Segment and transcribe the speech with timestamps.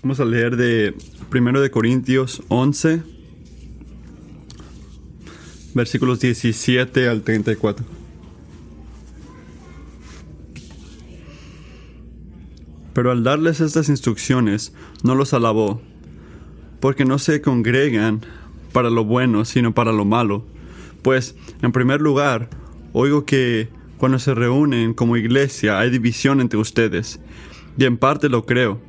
[0.00, 0.94] Vamos a leer de
[1.34, 3.02] 1 de Corintios 11,
[5.74, 7.84] versículos 17 al 34.
[12.94, 14.72] Pero al darles estas instrucciones,
[15.02, 15.82] no los alabó,
[16.78, 18.20] porque no se congregan
[18.72, 20.46] para lo bueno, sino para lo malo.
[21.02, 22.50] Pues, en primer lugar,
[22.92, 27.18] oigo que cuando se reúnen como iglesia hay división entre ustedes,
[27.76, 28.80] y en parte lo creo,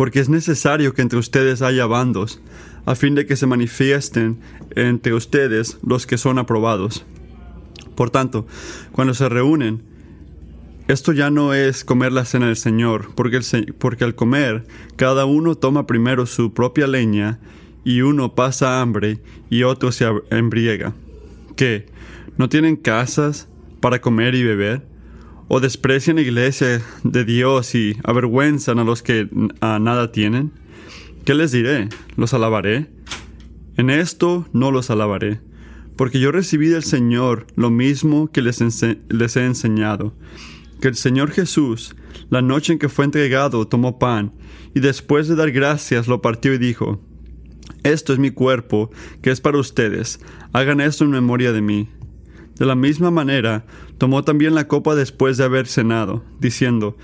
[0.00, 2.40] porque es necesario que entre ustedes haya bandos,
[2.86, 4.40] a fin de que se manifiesten
[4.74, 7.04] entre ustedes los que son aprobados.
[7.96, 8.46] Por tanto,
[8.92, 9.82] cuando se reúnen,
[10.88, 15.26] esto ya no es comer la cena del Señor, porque, el, porque al comer, cada
[15.26, 17.38] uno toma primero su propia leña,
[17.84, 19.18] y uno pasa hambre,
[19.50, 20.94] y otro se embriaga.
[21.56, 21.84] ¿Qué?
[22.38, 23.48] ¿No tienen casas
[23.80, 24.89] para comer y beber?
[25.52, 29.28] ¿O desprecian la iglesia de Dios y avergüenzan a los que
[29.60, 30.52] a nada tienen?
[31.24, 31.88] ¿Qué les diré?
[32.14, 32.86] ¿Los alabaré?
[33.76, 35.40] En esto no los alabaré,
[35.96, 40.14] porque yo recibí del Señor lo mismo que les, les he enseñado
[40.80, 41.96] que el Señor Jesús,
[42.30, 44.32] la noche en que fue entregado, tomó pan,
[44.72, 47.00] y después de dar gracias lo partió y dijo,
[47.82, 50.20] Esto es mi cuerpo, que es para ustedes,
[50.52, 51.88] hagan esto en memoria de mí.
[52.60, 53.64] De la misma manera,
[53.96, 56.94] tomó también la copa después de haber cenado, diciendo,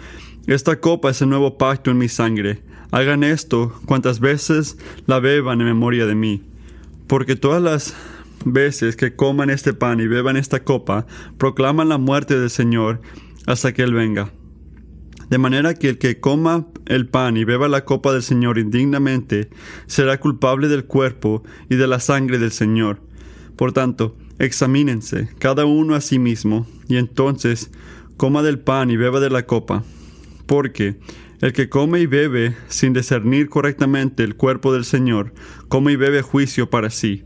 [0.47, 4.77] Esta copa es el nuevo pacto en mi sangre, hagan esto cuantas veces
[5.07, 6.43] la beban en memoria de mí.
[7.07, 7.97] Porque todas las
[8.45, 11.07] veces que coman este pan y beban esta copa,
[11.39, 13.01] proclaman la muerte del Señor,
[13.47, 14.31] hasta que Él venga.
[15.31, 19.49] De manera que el que coma el pan y beba la copa del Señor indignamente
[19.87, 23.01] será culpable del cuerpo y de la sangre del Señor.
[23.57, 27.71] Por tanto, examínense cada uno a sí mismo, y entonces
[28.17, 29.85] coma del pan y beba de la copa.
[30.47, 30.99] Porque
[31.41, 35.35] el que come y bebe sin discernir correctamente el cuerpo del Señor,
[35.69, 37.25] come y bebe juicio para sí.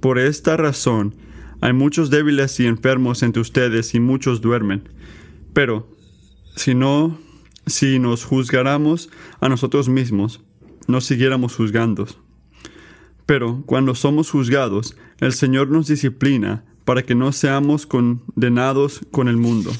[0.00, 1.14] Por esta razón,
[1.60, 4.88] hay muchos débiles y enfermos entre ustedes y muchos duermen.
[5.52, 5.88] Pero
[6.56, 7.18] si no,
[7.66, 10.40] si nos juzgáramos a nosotros mismos,
[10.88, 12.06] no siguiéramos juzgando.
[13.26, 19.36] Pero cuando somos juzgados, el Señor nos disciplina para que no seamos condenados con el
[19.36, 19.70] mundo.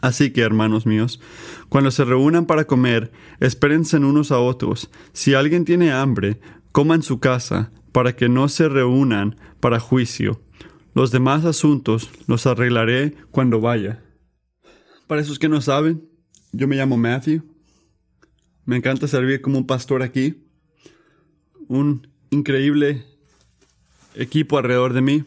[0.00, 1.20] Así que, hermanos míos,
[1.68, 4.90] cuando se reúnan para comer, espérense unos a otros.
[5.12, 6.40] Si alguien tiene hambre,
[6.72, 10.42] coma en su casa, para que no se reúnan para juicio.
[10.94, 14.02] Los demás asuntos los arreglaré cuando vaya.
[15.06, 16.08] Para esos que no saben,
[16.52, 17.42] yo me llamo Matthew.
[18.64, 20.46] Me encanta servir como un pastor aquí.
[21.68, 23.04] Un increíble
[24.14, 25.24] equipo alrededor de mí.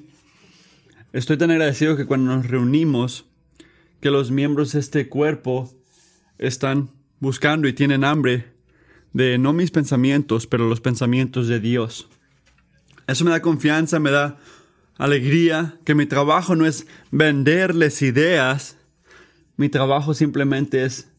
[1.14, 3.26] Estoy tan agradecido que cuando nos reunimos,
[4.02, 5.74] que los miembros de este cuerpo
[6.38, 6.90] están
[7.20, 8.54] buscando y tienen hambre
[9.14, 12.08] de no mis pensamientos, pero los pensamientos de Dios.
[13.08, 14.38] Eso me da confianza, me da
[14.98, 18.78] alegría, que mi trabajo no es venderles ideas,
[19.58, 21.10] mi trabajo simplemente es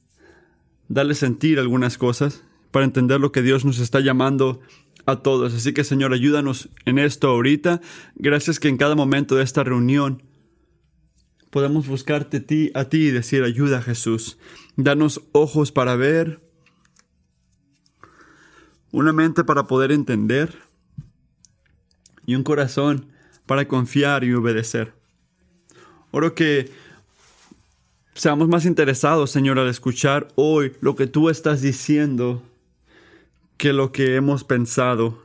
[0.89, 4.61] darle sentir algunas cosas para entender lo que Dios nos está llamando
[5.11, 5.55] a todos.
[5.55, 7.81] Así que Señor, ayúdanos en esto ahorita.
[8.15, 10.23] Gracias que en cada momento de esta reunión
[11.51, 12.39] podamos buscarte
[12.75, 14.39] a ti, y decir ayuda Jesús.
[14.77, 16.41] Danos ojos para ver,
[18.93, 20.57] una mente para poder entender
[22.27, 23.07] y un corazón
[23.47, 24.95] para confiar y obedecer.
[26.13, 26.71] Oro que
[28.15, 32.43] seamos más interesados, Señor, al escuchar hoy lo que tú estás diciendo
[33.61, 35.23] que lo que hemos pensado.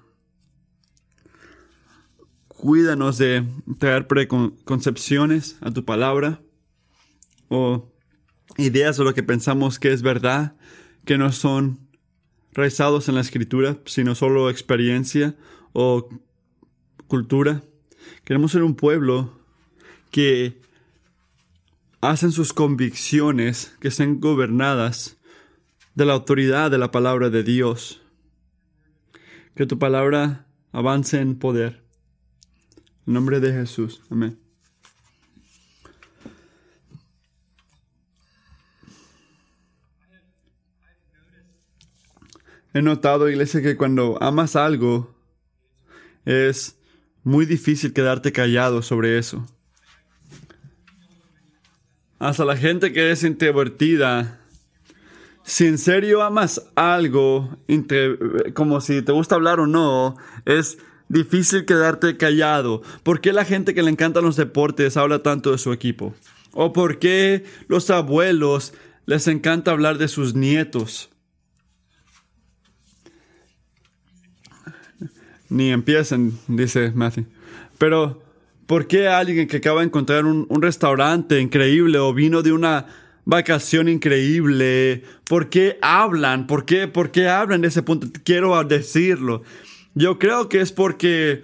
[2.50, 3.46] Cuídanos de
[3.80, 6.42] traer preconcepciones a tu palabra
[7.48, 7.90] o
[8.58, 10.58] ideas de lo que pensamos que es verdad,
[11.06, 11.80] que no son
[12.52, 15.38] rezados en la escritura, sino solo experiencia
[15.72, 16.10] o
[17.08, 17.64] cultura.
[18.26, 19.40] Queremos ser un pueblo
[20.12, 20.60] que
[22.02, 25.16] hacen sus convicciones que sean gobernadas
[25.94, 28.02] de la autoridad de la palabra de Dios.
[29.56, 31.82] Que tu palabra avance en poder.
[33.08, 34.02] En nombre de Jesús.
[34.10, 34.38] Amén.
[42.74, 45.16] He notado, iglesia, que cuando amas algo,
[46.26, 46.78] es
[47.24, 49.48] muy difícil quedarte callado sobre eso.
[52.20, 54.45] Hasta la gente que es introvertida.
[55.46, 57.56] Si en serio amas algo,
[58.56, 62.82] como si te gusta hablar o no, es difícil quedarte callado.
[63.04, 66.16] ¿Por qué la gente que le encantan los deportes habla tanto de su equipo?
[66.52, 68.74] ¿O por qué los abuelos
[69.06, 71.10] les encanta hablar de sus nietos?
[75.48, 77.26] ni empiecen, dice Matthew.
[77.78, 78.22] Pero,
[78.66, 82.88] ¿por qué alguien que acaba de encontrar un, un restaurante increíble o vino de una
[83.26, 85.04] vacación increíble.
[85.26, 86.48] ¿Por qué hablan?
[86.48, 88.08] ¿Por qué, ¿Por qué hablan de ese punto?
[88.24, 89.44] Quiero decirlo.
[89.96, 91.44] Yo creo que es porque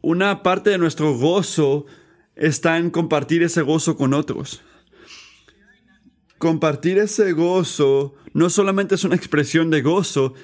[0.00, 1.86] una parte de nuestro gozo
[2.36, 4.62] está en compartir ese gozo con otros.
[6.38, 10.34] Compartir ese gozo no solamente es una expresión de gozo,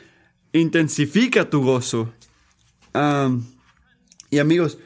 [0.52, 2.12] intensifica tu gozo.
[4.30, 4.78] y amigos,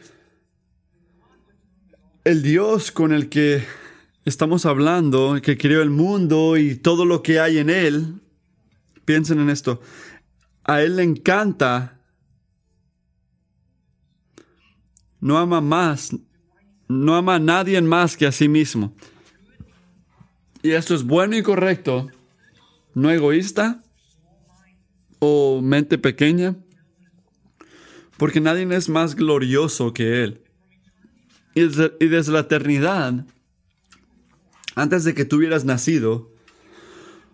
[2.25, 3.65] el Dios con el que
[4.25, 8.21] estamos hablando, que creó el mundo y todo lo que hay en él,
[9.05, 9.81] piensen en esto,
[10.65, 12.01] a él le encanta,
[15.21, 16.17] no ama más,
[16.89, 18.95] no ama a nadie más que a sí mismo.
[20.63, 22.09] Y esto es bueno y correcto,
[22.95, 23.83] no egoísta
[25.19, 26.57] o mente pequeña,
[28.17, 30.45] porque nadie es más glorioso que Él.
[31.55, 33.27] Y y desde la eternidad,
[34.75, 36.31] antes de que tú hubieras nacido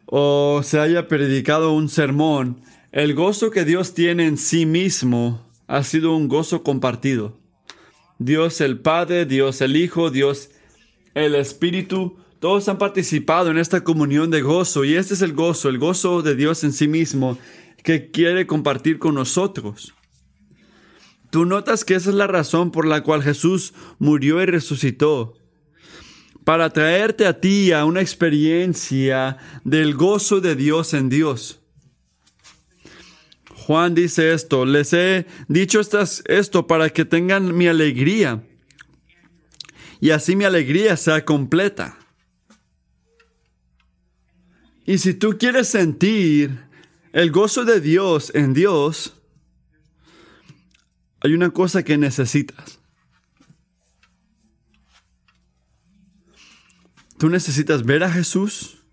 [0.07, 2.61] o se haya predicado un sermón,
[2.93, 7.39] el gozo que Dios tiene en sí mismo ha sido un gozo compartido.
[8.19, 10.51] Dios el Padre, Dios el Hijo, Dios
[11.15, 15.69] el Espíritu, todos han participado en esta comunión de gozo y este es el gozo,
[15.69, 17.39] el gozo de Dios en sí mismo
[17.83, 19.95] que quiere compartir con nosotros.
[21.31, 25.38] Tú notas que esa es la razón por la cual Jesús murió y resucitó
[26.49, 31.61] para traerte a ti a una experiencia del gozo de Dios en Dios.
[33.55, 38.43] Juan dice esto, les he dicho esto para que tengan mi alegría
[40.01, 41.99] y así mi alegría sea completa.
[44.87, 46.65] Y si tú quieres sentir
[47.13, 49.13] el gozo de Dios en Dios,
[51.21, 52.78] hay una cosa que necesitas.
[57.19, 58.85] Tú necesitas ver a Jesús,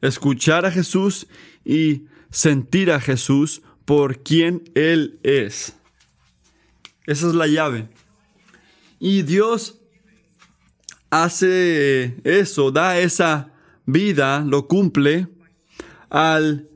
[0.00, 1.28] escuchar a Jesús
[1.64, 5.76] y sentir a Jesús por quien Él es.
[7.06, 7.88] Esa es la llave.
[8.98, 9.80] Y Dios
[11.08, 13.54] hace eso, da esa
[13.86, 15.28] vida, lo cumple
[16.10, 16.68] al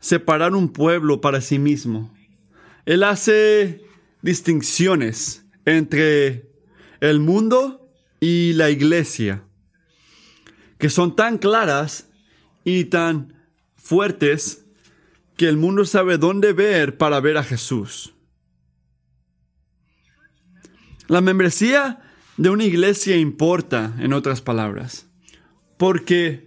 [0.00, 2.12] separar un pueblo para sí mismo.
[2.84, 3.84] Él hace
[4.22, 6.50] distinciones entre
[7.00, 7.88] el mundo
[8.18, 9.45] y la iglesia
[10.78, 12.08] que son tan claras
[12.64, 13.34] y tan
[13.76, 14.64] fuertes
[15.36, 18.14] que el mundo sabe dónde ver para ver a Jesús.
[21.08, 22.02] La membresía
[22.36, 25.06] de una iglesia importa, en otras palabras,
[25.76, 26.46] porque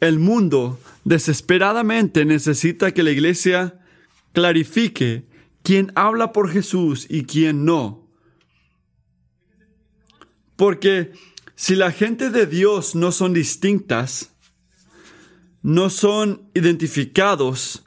[0.00, 3.80] el mundo desesperadamente necesita que la iglesia
[4.32, 5.24] clarifique
[5.62, 8.08] quién habla por Jesús y quién no.
[10.56, 11.12] Porque
[11.58, 14.30] si la gente de Dios no son distintas,
[15.60, 17.84] no son identificados,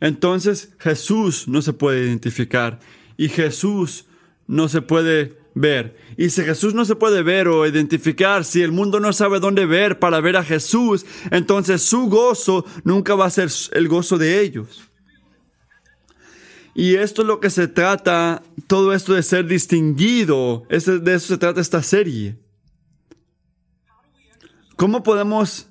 [0.00, 2.80] entonces Jesús no se puede identificar
[3.18, 4.06] y Jesús
[4.46, 5.98] no se puede ver.
[6.16, 9.66] Y si Jesús no se puede ver o identificar, si el mundo no sabe dónde
[9.66, 14.40] ver para ver a Jesús, entonces su gozo nunca va a ser el gozo de
[14.40, 14.88] ellos.
[16.74, 21.36] Y esto es lo que se trata, todo esto de ser distinguido, de eso se
[21.36, 22.38] trata esta serie.
[24.80, 25.68] ¿Cómo podemos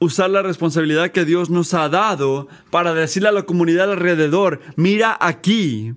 [0.00, 5.16] usar la responsabilidad que Dios nos ha dado para decirle a la comunidad alrededor, mira
[5.20, 5.94] aquí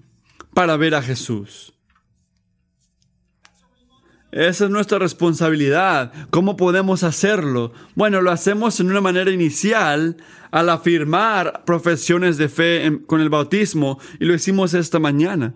[0.54, 1.74] para ver a Jesús?
[4.32, 6.14] Esa es nuestra responsabilidad.
[6.30, 7.74] ¿Cómo podemos hacerlo?
[7.96, 10.18] Bueno, lo hacemos en una manera inicial
[10.52, 15.56] al afirmar profesiones de fe con el bautismo y lo hicimos esta mañana.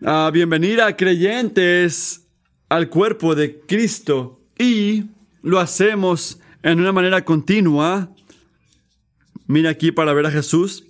[0.00, 2.28] Uh, bienvenida creyentes
[2.68, 5.04] al cuerpo de Cristo y
[5.42, 8.10] lo hacemos en una manera continua.
[9.46, 10.84] Mira aquí para ver a Jesús.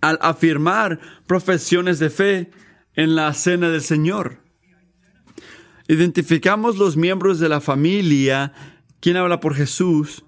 [0.00, 2.50] Al afirmar profesiones de fe
[2.94, 4.38] en la cena del Señor.
[5.88, 8.52] Identificamos los miembros de la familia,
[9.00, 10.24] quien habla por Jesús,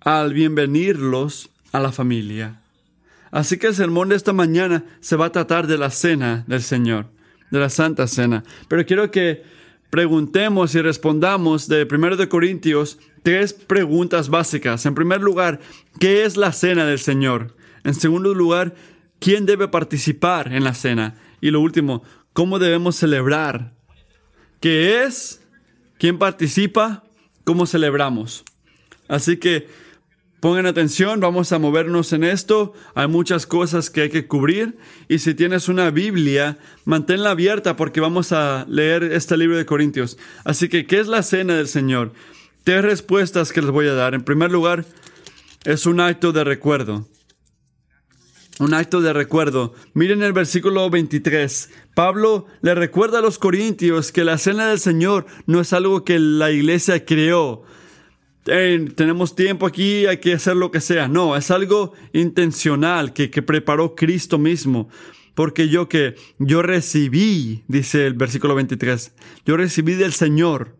[0.00, 2.62] al bienvenirlos a la familia.
[3.30, 6.62] Así que el sermón de esta mañana se va a tratar de la cena del
[6.62, 7.10] Señor,
[7.50, 8.42] de la Santa Cena.
[8.68, 9.42] Pero quiero que
[9.90, 14.86] preguntemos y respondamos de 1 de Corintios tres preguntas básicas.
[14.86, 15.60] En primer lugar,
[15.98, 17.56] ¿qué es la cena del Señor?
[17.84, 18.74] En segundo lugar,
[19.18, 21.16] ¿quién debe participar en la cena?
[21.40, 22.02] Y lo último,
[22.32, 23.74] ¿cómo debemos celebrar?
[24.60, 25.42] ¿Qué es?
[25.98, 27.04] ¿Quién participa?
[27.44, 28.44] ¿Cómo celebramos?
[29.08, 29.68] Así que
[30.40, 32.72] Pongan atención, vamos a movernos en esto.
[32.94, 34.78] Hay muchas cosas que hay que cubrir.
[35.08, 40.16] Y si tienes una Biblia, manténla abierta porque vamos a leer este libro de Corintios.
[40.44, 42.12] Así que, ¿qué es la cena del Señor?
[42.62, 44.14] Tres respuestas que les voy a dar.
[44.14, 44.84] En primer lugar,
[45.64, 47.08] es un acto de recuerdo.
[48.60, 49.74] Un acto de recuerdo.
[49.92, 51.70] Miren el versículo 23.
[51.94, 56.20] Pablo le recuerda a los corintios que la cena del Señor no es algo que
[56.20, 57.64] la iglesia creó
[58.44, 61.08] tenemos tiempo aquí, hay que hacer lo que sea.
[61.08, 64.88] No, es algo intencional que, que preparó Cristo mismo.
[65.34, 69.12] Porque yo que yo recibí, dice el versículo 23,
[69.46, 70.78] yo recibí del Señor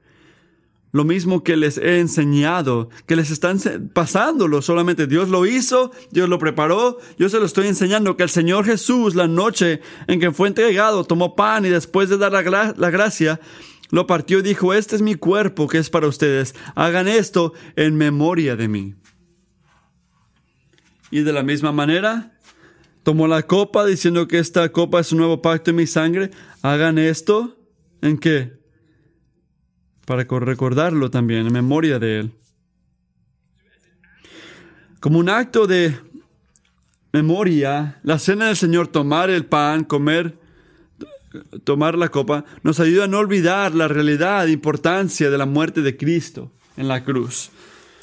[0.90, 3.60] lo mismo que les he enseñado, que les están
[3.92, 5.06] pasándolo solamente.
[5.06, 9.14] Dios lo hizo, Dios lo preparó, yo se lo estoy enseñando, que el Señor Jesús
[9.14, 13.40] la noche en que fue entregado tomó pan y después de dar la, la gracia,
[13.90, 17.96] lo partió y dijo, este es mi cuerpo que es para ustedes, hagan esto en
[17.96, 18.94] memoria de mí.
[21.10, 22.38] Y de la misma manera,
[23.02, 26.30] tomó la copa diciendo que esta copa es un nuevo pacto en mi sangre,
[26.62, 27.56] hagan esto
[28.02, 28.58] en qué?
[30.04, 32.32] Para recordarlo también, en memoria de él.
[35.00, 35.98] Como un acto de
[37.12, 40.38] memoria, la cena del Señor, tomar el pan, comer
[41.64, 45.82] tomar la copa, nos ayuda a no olvidar la realidad e importancia de la muerte
[45.82, 47.50] de Cristo en la cruz.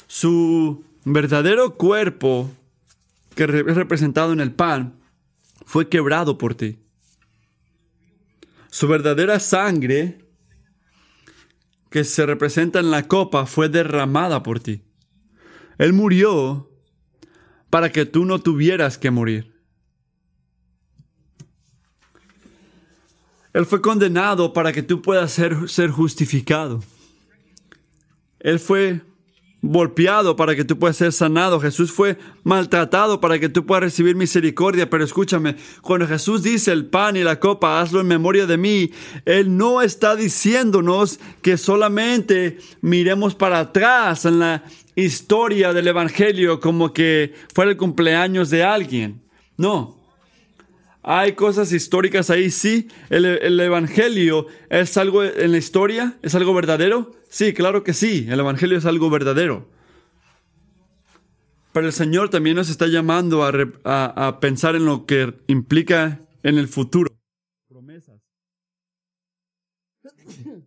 [0.06, 2.50] Su verdadero cuerpo,
[3.34, 5.00] que es representado en el pan,
[5.64, 6.78] fue quebrado por ti.
[8.70, 10.18] Su verdadera sangre,
[11.90, 14.82] que se representa en la copa, fue derramada por ti.
[15.78, 16.70] Él murió
[17.70, 19.55] para que tú no tuvieras que morir.
[23.56, 26.82] Él fue condenado para que tú puedas ser, ser justificado.
[28.38, 29.00] Él fue
[29.62, 31.58] golpeado para que tú puedas ser sanado.
[31.58, 34.90] Jesús fue maltratado para que tú puedas recibir misericordia.
[34.90, 38.90] Pero escúchame, cuando Jesús dice el pan y la copa, hazlo en memoria de mí,
[39.24, 44.64] Él no está diciéndonos que solamente miremos para atrás en la
[44.96, 49.22] historia del Evangelio como que fuera el cumpleaños de alguien.
[49.56, 49.95] No,
[51.08, 52.88] hay cosas históricas ahí, sí.
[53.10, 57.14] El, Evangelio es algo en la historia, es algo verdadero.
[57.28, 59.68] Sí, claro que sí, el Evangelio es algo verdadero.
[61.72, 66.66] Pero el Señor también nos está llamando a, pensar en lo que implica en el
[66.66, 67.16] futuro.
[67.68, 68.20] Promesas.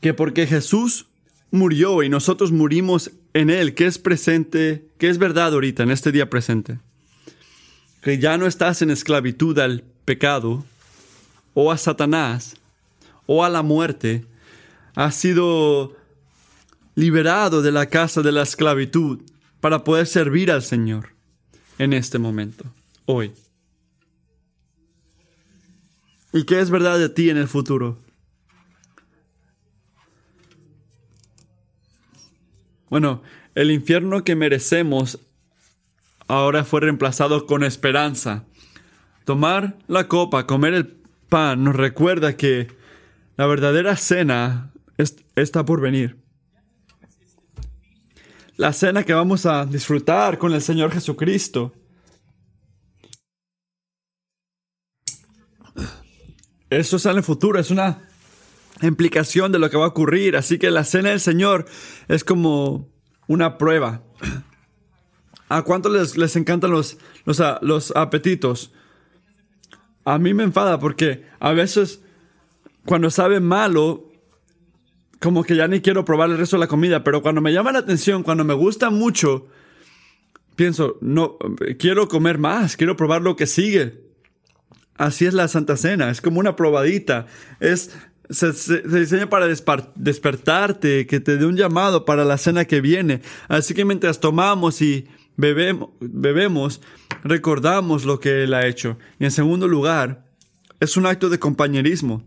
[0.00, 1.08] Que porque Jesús
[1.50, 6.10] murió y nosotros murimos en Él, que es presente, que es verdad ahorita, en este
[6.10, 6.78] día presente
[8.00, 10.64] que ya no estás en esclavitud al pecado
[11.54, 12.56] o a Satanás
[13.26, 14.24] o a la muerte,
[14.94, 15.96] has sido
[16.94, 19.20] liberado de la casa de la esclavitud
[19.60, 21.10] para poder servir al Señor
[21.78, 22.64] en este momento,
[23.06, 23.32] hoy.
[26.32, 27.98] ¿Y qué es verdad de ti en el futuro?
[32.88, 33.22] Bueno,
[33.54, 35.18] el infierno que merecemos
[36.30, 38.44] ahora fue reemplazado con esperanza.
[39.24, 40.86] Tomar la copa, comer el
[41.28, 42.68] pan, nos recuerda que
[43.36, 44.72] la verdadera cena
[45.34, 46.18] está por venir.
[48.56, 51.72] La cena que vamos a disfrutar con el Señor Jesucristo.
[56.68, 58.08] Eso es en el futuro, es una
[58.82, 60.36] implicación de lo que va a ocurrir.
[60.36, 61.64] Así que la cena del Señor
[62.06, 62.88] es como
[63.26, 64.04] una prueba.
[65.50, 68.72] ¿A cuánto les, les encantan los, los, los apetitos?
[70.04, 72.00] A mí me enfada porque a veces
[72.86, 74.12] cuando sabe malo,
[75.18, 77.72] como que ya ni quiero probar el resto de la comida, pero cuando me llama
[77.72, 79.48] la atención, cuando me gusta mucho,
[80.54, 81.36] pienso, no,
[81.80, 84.04] quiero comer más, quiero probar lo que sigue.
[84.96, 87.26] Así es la Santa Cena, es como una probadita,
[87.58, 87.90] es,
[88.28, 89.48] se, se diseña para
[89.96, 93.20] despertarte, que te dé un llamado para la cena que viene.
[93.48, 95.08] Así que mientras tomamos y
[95.40, 96.80] bebemos,
[97.24, 98.98] recordamos lo que Él ha hecho.
[99.18, 100.26] Y en segundo lugar,
[100.80, 102.24] es un acto de compañerismo.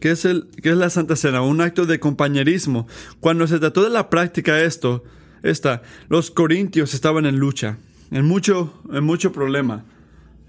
[0.00, 1.42] ¿Qué es, el, qué es la Santa Cena?
[1.42, 2.88] Un acto de compañerismo.
[3.20, 5.04] Cuando se trató de la práctica esto,
[5.42, 7.78] esta, los corintios estaban en lucha,
[8.10, 9.84] en mucho, en mucho problema.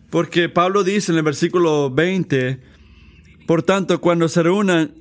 [0.09, 2.61] Porque Pablo dice en el versículo 20,
[3.45, 4.93] por tanto, cuando se reúnan,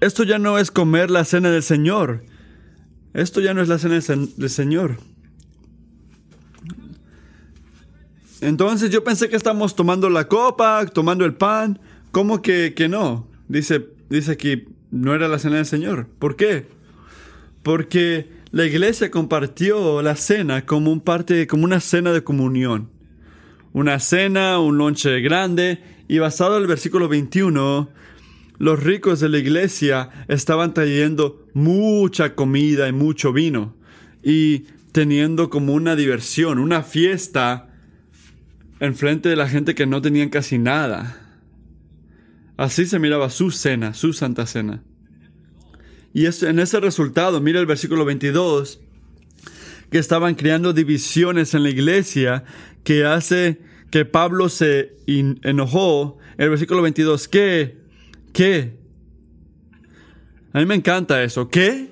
[0.00, 2.24] esto ya no es comer la cena del Señor.
[3.12, 4.98] Esto ya no es la cena del Señor.
[8.40, 11.78] Entonces yo pensé que estamos tomando la copa, tomando el pan.
[12.10, 13.28] ¿Cómo que, que no?
[13.48, 16.06] Dice, dice que no era la cena del Señor.
[16.18, 16.66] ¿Por qué?
[17.62, 22.90] Porque la iglesia compartió la cena como un parte, como una cena de comunión.
[23.72, 27.90] Una cena, un lonche grande, y basado en el versículo 21,
[28.58, 33.74] los ricos de la iglesia estaban trayendo mucha comida y mucho vino,
[34.22, 34.60] y
[34.92, 37.75] teniendo como una diversión, una fiesta
[38.80, 41.22] enfrente de la gente que no tenían casi nada.
[42.56, 44.82] Así se miraba su cena, su santa cena.
[46.12, 48.80] Y en ese resultado, mira el versículo 22,
[49.90, 52.44] que estaban creando divisiones en la iglesia
[52.84, 56.18] que hace que Pablo se enojó.
[56.38, 57.78] El versículo 22, ¿qué?
[58.32, 58.78] ¿Qué?
[60.52, 61.48] A mí me encanta eso.
[61.50, 61.90] ¿Qué?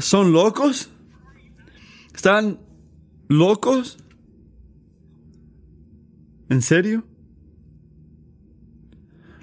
[0.00, 0.90] ¿Son locos?
[2.14, 2.58] ¿Están
[3.32, 3.98] locos?
[6.48, 7.04] ¿En serio?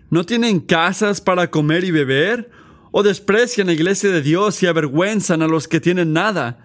[0.10, 2.51] ¿No tienen casas para comer y beber?
[2.91, 6.60] ¿O desprecian la iglesia de Dios y avergüenzan a los que tienen nada?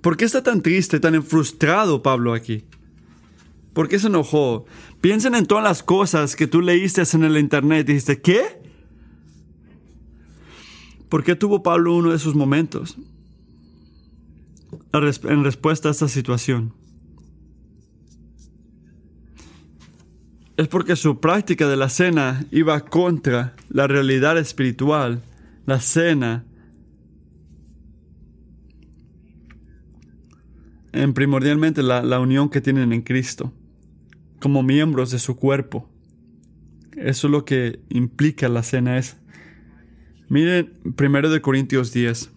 [0.00, 2.64] ¿Por qué está tan triste, tan frustrado Pablo aquí?
[3.72, 4.66] ¿Por qué se enojó?
[5.00, 8.60] Piensen en todas las cosas que tú leíste en el internet y dijiste, ¿qué?
[11.08, 12.96] ¿Por qué tuvo Pablo uno de esos momentos?
[14.92, 16.74] En respuesta a esta situación.
[20.60, 25.22] es porque su práctica de la cena iba contra la realidad espiritual.
[25.64, 26.44] La cena
[30.92, 33.54] en primordialmente la, la, unión que tienen en Cristo,
[34.38, 35.88] como miembros de su cuerpo.
[36.94, 39.16] Eso es lo que implica la cena es.
[40.28, 42.30] Miren 1 de Corintios 10.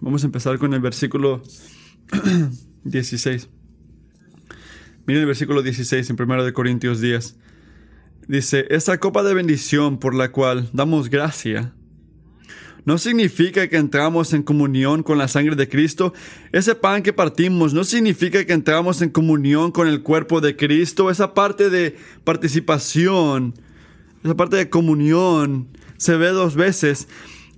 [0.00, 1.42] Vamos a empezar con el versículo
[2.84, 3.48] 16.
[5.06, 7.36] Miren el versículo 16 en 1 de Corintios 10.
[8.26, 11.74] Dice, esa copa de bendición por la cual damos gracia,
[12.86, 16.14] no significa que entramos en comunión con la sangre de Cristo.
[16.50, 21.10] Ese pan que partimos no significa que entramos en comunión con el cuerpo de Cristo.
[21.10, 23.52] Esa parte de participación,
[24.24, 27.06] esa parte de comunión, se ve dos veces.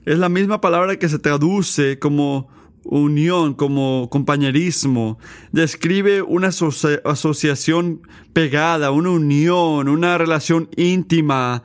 [0.05, 2.49] Es la misma palabra que se traduce como
[2.85, 5.19] unión, como compañerismo,
[5.53, 11.63] describe una asociación pegada, una unión, una relación íntima.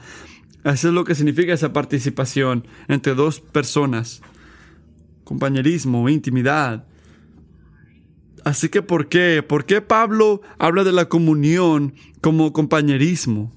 [0.63, 4.21] Eso es lo que significa esa participación entre dos personas.
[5.23, 6.85] Compañerismo, intimidad.
[8.43, 9.43] Así que, ¿por qué?
[9.43, 13.51] ¿Por qué Pablo habla de la comunión como compañerismo?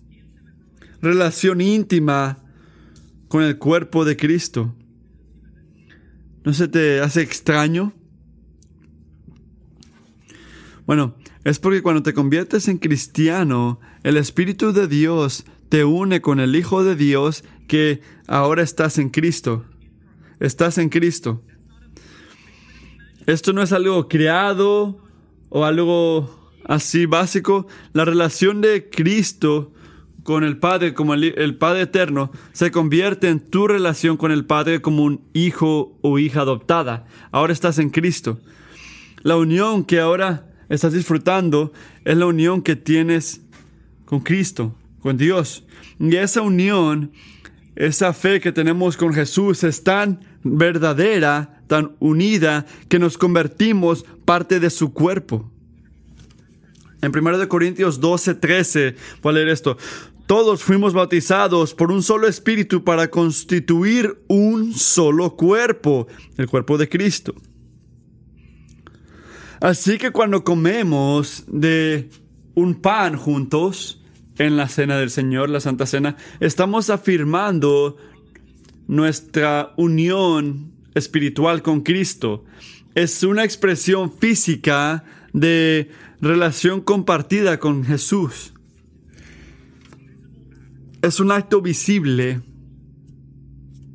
[1.00, 2.38] Relación íntima
[3.30, 4.74] con el cuerpo de Cristo.
[6.42, 7.92] ¿No se te hace extraño?
[10.84, 11.14] Bueno,
[11.44, 16.56] es porque cuando te conviertes en cristiano, el Espíritu de Dios te une con el
[16.56, 19.64] Hijo de Dios que ahora estás en Cristo.
[20.40, 21.40] Estás en Cristo.
[23.26, 25.06] Esto no es algo creado
[25.50, 27.68] o algo así básico.
[27.92, 29.72] La relación de Cristo
[30.22, 34.80] con el Padre como el, Padre eterno se convierte en tu relación con el Padre
[34.80, 37.06] como un hijo o hija adoptada.
[37.30, 38.38] Ahora estás en Cristo.
[39.22, 41.72] La unión que ahora estás disfrutando
[42.04, 43.40] es la unión que tienes
[44.04, 45.64] con Cristo, con Dios.
[45.98, 47.12] Y esa unión,
[47.76, 54.60] esa fe que tenemos con Jesús es tan verdadera, tan unida, que nos convertimos parte
[54.60, 55.50] de su cuerpo.
[57.02, 59.78] En 1 Corintios 12, 13, voy a leer esto.
[60.30, 66.88] Todos fuimos bautizados por un solo espíritu para constituir un solo cuerpo, el cuerpo de
[66.88, 67.34] Cristo.
[69.60, 72.10] Así que cuando comemos de
[72.54, 74.04] un pan juntos
[74.38, 77.96] en la cena del Señor, la Santa Cena, estamos afirmando
[78.86, 82.44] nuestra unión espiritual con Cristo.
[82.94, 85.90] Es una expresión física de
[86.20, 88.52] relación compartida con Jesús
[91.02, 92.42] es un acto visible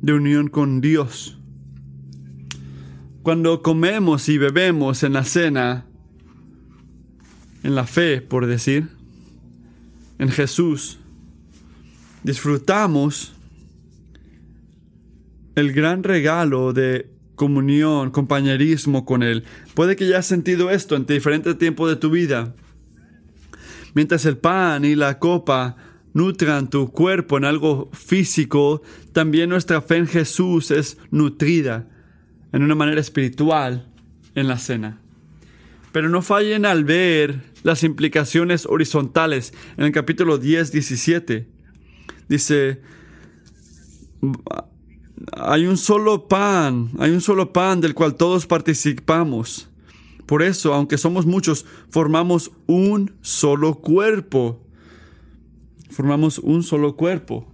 [0.00, 1.38] de unión con Dios.
[3.22, 5.86] Cuando comemos y bebemos en la cena,
[7.62, 8.88] en la fe, por decir,
[10.18, 10.98] en Jesús,
[12.22, 13.34] disfrutamos
[15.54, 19.44] el gran regalo de comunión, compañerismo con Él.
[19.74, 22.54] Puede que ya has sentido esto en diferentes tiempos de tu vida.
[23.94, 25.76] Mientras el pan y la copa
[26.16, 28.80] nutran tu cuerpo en algo físico,
[29.12, 31.90] también nuestra fe en Jesús es nutrida
[32.54, 33.86] en una manera espiritual
[34.34, 34.98] en la cena.
[35.92, 41.48] Pero no fallen al ver las implicaciones horizontales en el capítulo 10, 17.
[42.30, 42.80] Dice,
[45.34, 49.68] hay un solo pan, hay un solo pan del cual todos participamos.
[50.24, 54.65] Por eso, aunque somos muchos, formamos un solo cuerpo.
[55.90, 57.46] Formamos un solo cuerpo.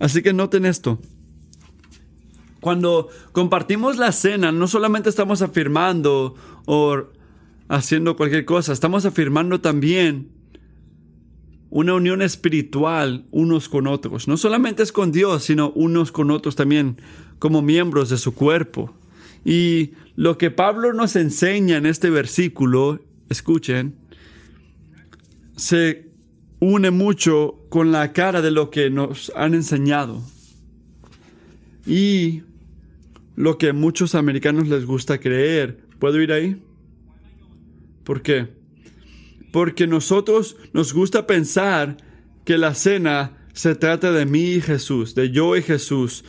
[0.00, 0.98] Así que noten esto.
[2.60, 6.34] Cuando compartimos la cena, no solamente estamos afirmando
[6.64, 7.04] o
[7.68, 10.30] haciendo cualquier cosa, estamos afirmando también
[11.70, 14.28] una unión espiritual unos con otros.
[14.28, 17.00] No solamente es con Dios, sino unos con otros también
[17.38, 18.94] como miembros de su cuerpo.
[19.44, 23.96] Y lo que Pablo nos enseña en este versículo, escuchen,
[25.56, 26.11] se
[26.62, 30.22] une mucho con la cara de lo que nos han enseñado.
[31.84, 32.42] Y
[33.34, 35.80] lo que a muchos americanos les gusta creer.
[35.98, 36.62] ¿Puedo ir ahí?
[38.04, 38.46] ¿Por qué?
[39.50, 41.96] Porque nosotros nos gusta pensar
[42.44, 46.24] que la cena se trata de mí y Jesús, de yo y Jesús,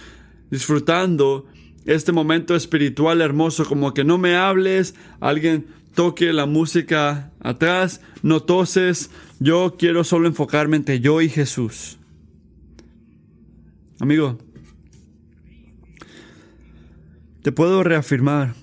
[0.49, 1.45] disfrutando
[1.85, 8.41] este momento espiritual hermoso, como que no me hables, alguien toque la música atrás, no
[8.41, 9.11] toses,
[9.43, 11.99] yo quiero solo enfocarme entre yo y Jesús.
[13.99, 14.37] Amigo,
[17.41, 18.55] te puedo reafirmar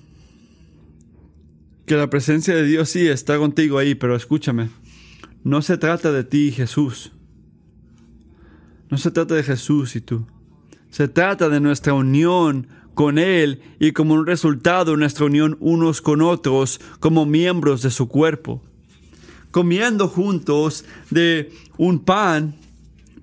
[1.85, 4.71] que la presencia de Dios sí está contigo ahí, pero escúchame,
[5.43, 7.11] no se trata de ti y Jesús.
[8.89, 10.25] No se trata de Jesús y tú.
[10.89, 16.23] Se trata de nuestra unión con Él y como un resultado nuestra unión unos con
[16.23, 18.63] otros como miembros de su cuerpo.
[19.51, 22.55] Comiendo juntos de un pan,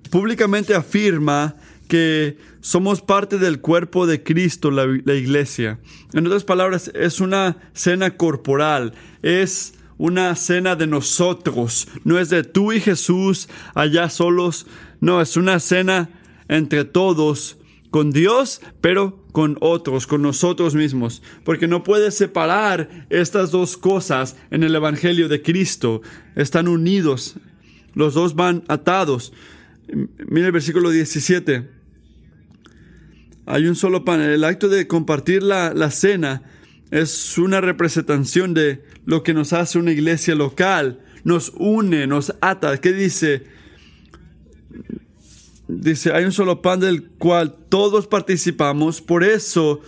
[0.09, 1.55] públicamente afirma
[1.87, 5.79] que somos parte del cuerpo de Cristo, la, iglesia.
[6.13, 12.43] En otras palabras, es una cena corporal, es una cena de nosotros, no es de
[12.43, 14.67] tú y Jesús allá solos,
[15.01, 16.09] no, es una cena
[16.47, 17.57] entre todos,
[17.89, 24.35] con Dios, pero con otros, con nosotros mismos, porque no puedes separar estas dos cosas
[24.51, 26.01] en el Evangelio de Cristo,
[26.35, 27.35] están unidos,
[27.93, 29.33] los dos van atados.
[30.27, 31.79] Mira el versículo 17
[33.49, 34.21] hay un solo pan.
[34.21, 36.43] El acto de compartir la, cena
[36.91, 40.99] es una representación de lo que nos hace una iglesia local.
[41.23, 42.79] Nos une, nos ata.
[42.79, 43.47] ¿Qué dice?
[45.69, 49.01] Dice, hay un solo pan del cual todos participamos.
[49.01, 49.81] Por eso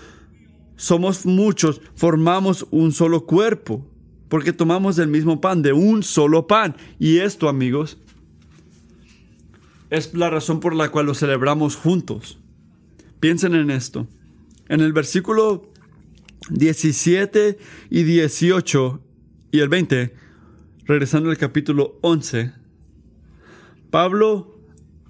[0.75, 3.83] somos muchos, formamos un solo cuerpo.
[4.29, 6.75] Porque tomamos del mismo pan, de un solo pan.
[6.99, 7.97] Y esto, amigos,
[9.89, 12.37] es la razón por la cual lo celebramos juntos.
[13.19, 14.07] Piensen en esto.
[14.69, 15.71] En el versículo
[16.51, 17.57] 17
[17.89, 19.01] y 18
[19.51, 20.13] y el 20,
[20.85, 22.53] regresando al capítulo 11,
[23.89, 24.50] Pablo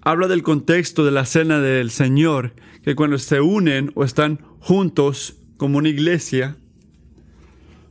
[0.02, 5.36] habla del contexto de la cena del Señor, que cuando se unen o están juntos
[5.58, 6.58] como una iglesia,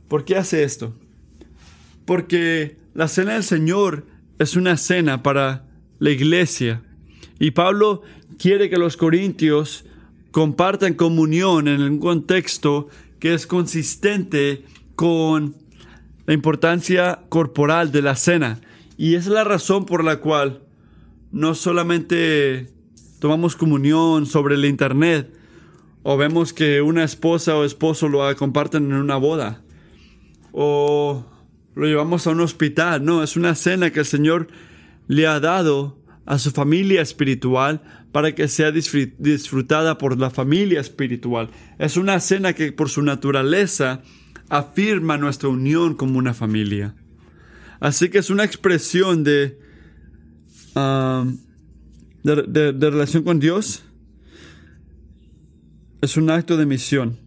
[0.07, 0.93] ¿por qué hace esto?
[2.05, 4.05] Porque la cena del Señor
[4.39, 5.65] es una cena para
[5.99, 6.81] la iglesia.
[7.39, 8.01] Y Pablo
[8.37, 9.85] quiere que los corintios
[10.31, 15.55] compartan comunión en un contexto que es consistente con
[16.25, 18.59] la importancia corporal de la cena.
[18.97, 20.61] Y es la razón por la cual
[21.31, 22.69] no solamente
[23.19, 25.33] tomamos comunión sobre el Internet
[26.03, 29.61] o vemos que una esposa o esposo lo comparten en una boda
[30.51, 31.25] o
[31.75, 33.05] lo llevamos a un hospital.
[33.05, 34.47] No, es una cena que el Señor
[35.07, 41.49] le ha dado a su familia espiritual para que sea disfrutada por la familia espiritual.
[41.79, 44.01] Es una cena que por su naturaleza
[44.49, 46.95] afirma nuestra unión como una familia.
[47.79, 49.57] Así que es una expresión de,
[50.75, 51.37] um,
[52.23, 53.83] de, de relación con Dios.
[56.01, 57.17] Es un acto de misión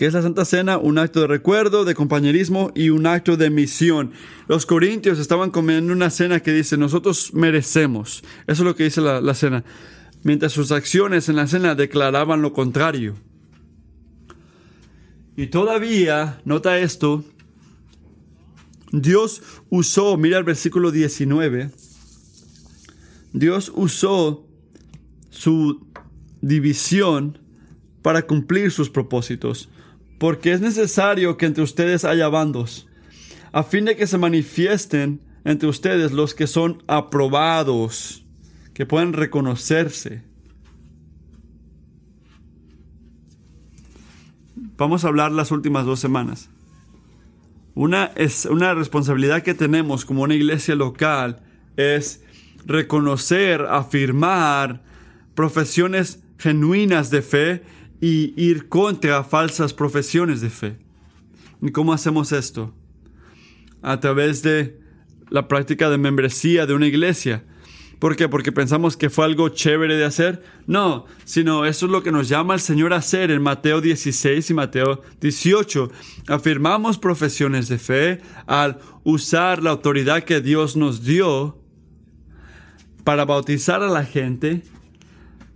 [0.00, 3.50] que es la Santa Cena, un acto de recuerdo, de compañerismo y un acto de
[3.50, 4.12] misión.
[4.48, 8.24] Los corintios estaban comiendo una cena que dice, nosotros merecemos.
[8.46, 9.62] Eso es lo que dice la, la cena.
[10.22, 13.14] Mientras sus acciones en la cena declaraban lo contrario.
[15.36, 17.22] Y todavía, nota esto,
[18.92, 21.72] Dios usó, mira el versículo 19,
[23.32, 24.46] Dios usó
[25.30, 25.86] su
[26.40, 27.38] división
[28.02, 29.68] para cumplir sus propósitos
[30.20, 32.86] porque es necesario que entre ustedes haya bandos,
[33.52, 38.22] a fin de que se manifiesten entre ustedes los que son aprobados,
[38.74, 40.22] que puedan reconocerse.
[44.76, 46.50] Vamos a hablar las últimas dos semanas.
[47.74, 51.40] Una, es, una responsabilidad que tenemos como una iglesia local
[51.78, 52.22] es
[52.64, 54.82] reconocer, afirmar
[55.34, 57.62] profesiones genuinas de fe
[58.00, 60.76] y ir contra falsas profesiones de fe.
[61.60, 62.74] ¿Y cómo hacemos esto?
[63.82, 64.80] A través de
[65.28, 67.44] la práctica de membresía de una iglesia.
[68.00, 68.30] ¿Por qué?
[68.30, 70.42] Porque pensamos que fue algo chévere de hacer.
[70.66, 74.48] No, sino eso es lo que nos llama el Señor a hacer en Mateo 16
[74.48, 75.90] y Mateo 18.
[76.28, 81.59] Afirmamos profesiones de fe al usar la autoridad que Dios nos dio
[83.04, 84.62] para bautizar a la gente,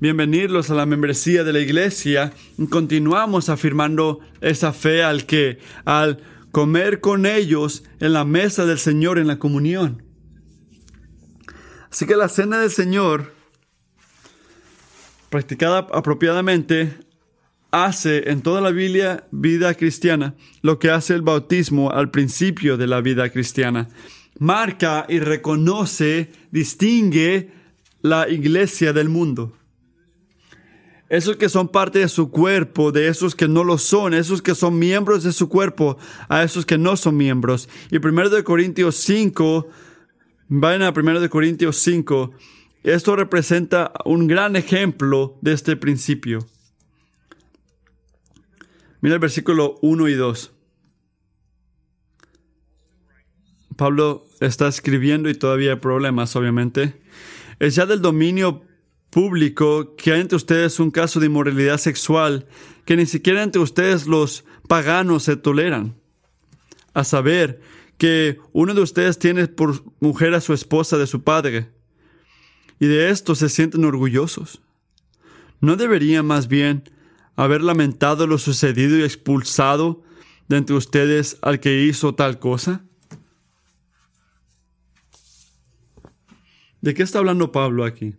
[0.00, 2.32] bienvenidos a la membresía de la iglesia.
[2.70, 9.18] Continuamos afirmando esa fe al que, al comer con ellos en la mesa del Señor
[9.18, 10.02] en la comunión.
[11.90, 13.32] Así que la cena del Señor,
[15.30, 16.98] practicada apropiadamente,
[17.70, 22.86] hace en toda la Biblia, vida cristiana lo que hace el bautismo al principio de
[22.86, 23.88] la vida cristiana
[24.38, 27.50] marca y reconoce, distingue
[28.02, 29.56] la iglesia del mundo.
[31.08, 34.54] Esos que son parte de su cuerpo, de esos que no lo son, esos que
[34.54, 37.68] son miembros de su cuerpo, a esos que no son miembros.
[37.90, 39.68] Y 1 de Corintios 5,
[40.48, 42.32] vayan a 1 de Corintios 5,
[42.84, 46.46] esto representa un gran ejemplo de este principio.
[49.00, 50.53] Mira el versículo 1 y 2.
[53.76, 57.00] Pablo está escribiendo y todavía hay problemas, obviamente.
[57.58, 58.62] Es ya del dominio
[59.10, 62.46] público que hay entre ustedes un caso de inmoralidad sexual
[62.84, 65.94] que ni siquiera entre ustedes los paganos se toleran.
[66.94, 67.60] A saber,
[67.98, 71.70] que uno de ustedes tiene por mujer a su esposa de su padre,
[72.80, 74.60] y de esto se sienten orgullosos.
[75.60, 76.90] ¿No debería más bien
[77.36, 80.02] haber lamentado lo sucedido y expulsado
[80.48, 82.84] de entre ustedes al que hizo tal cosa?
[86.84, 88.14] ¿De qué está hablando Pablo aquí?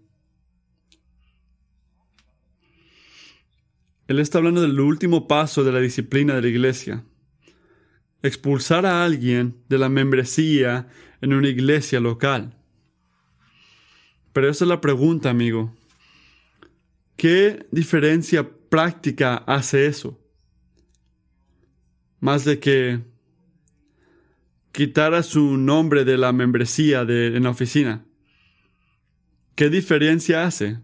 [4.07, 7.03] Él está hablando del último paso de la disciplina de la iglesia.
[8.23, 10.87] Expulsar a alguien de la membresía
[11.21, 12.57] en una iglesia local.
[14.33, 15.71] Pero esa es la pregunta, amigo.
[17.17, 20.19] ¿Qué diferencia práctica hace eso?
[22.19, 23.03] Más de que
[24.71, 28.03] quitara su nombre de la membresía de, en la oficina.
[29.55, 30.79] ¿Qué diferencia hace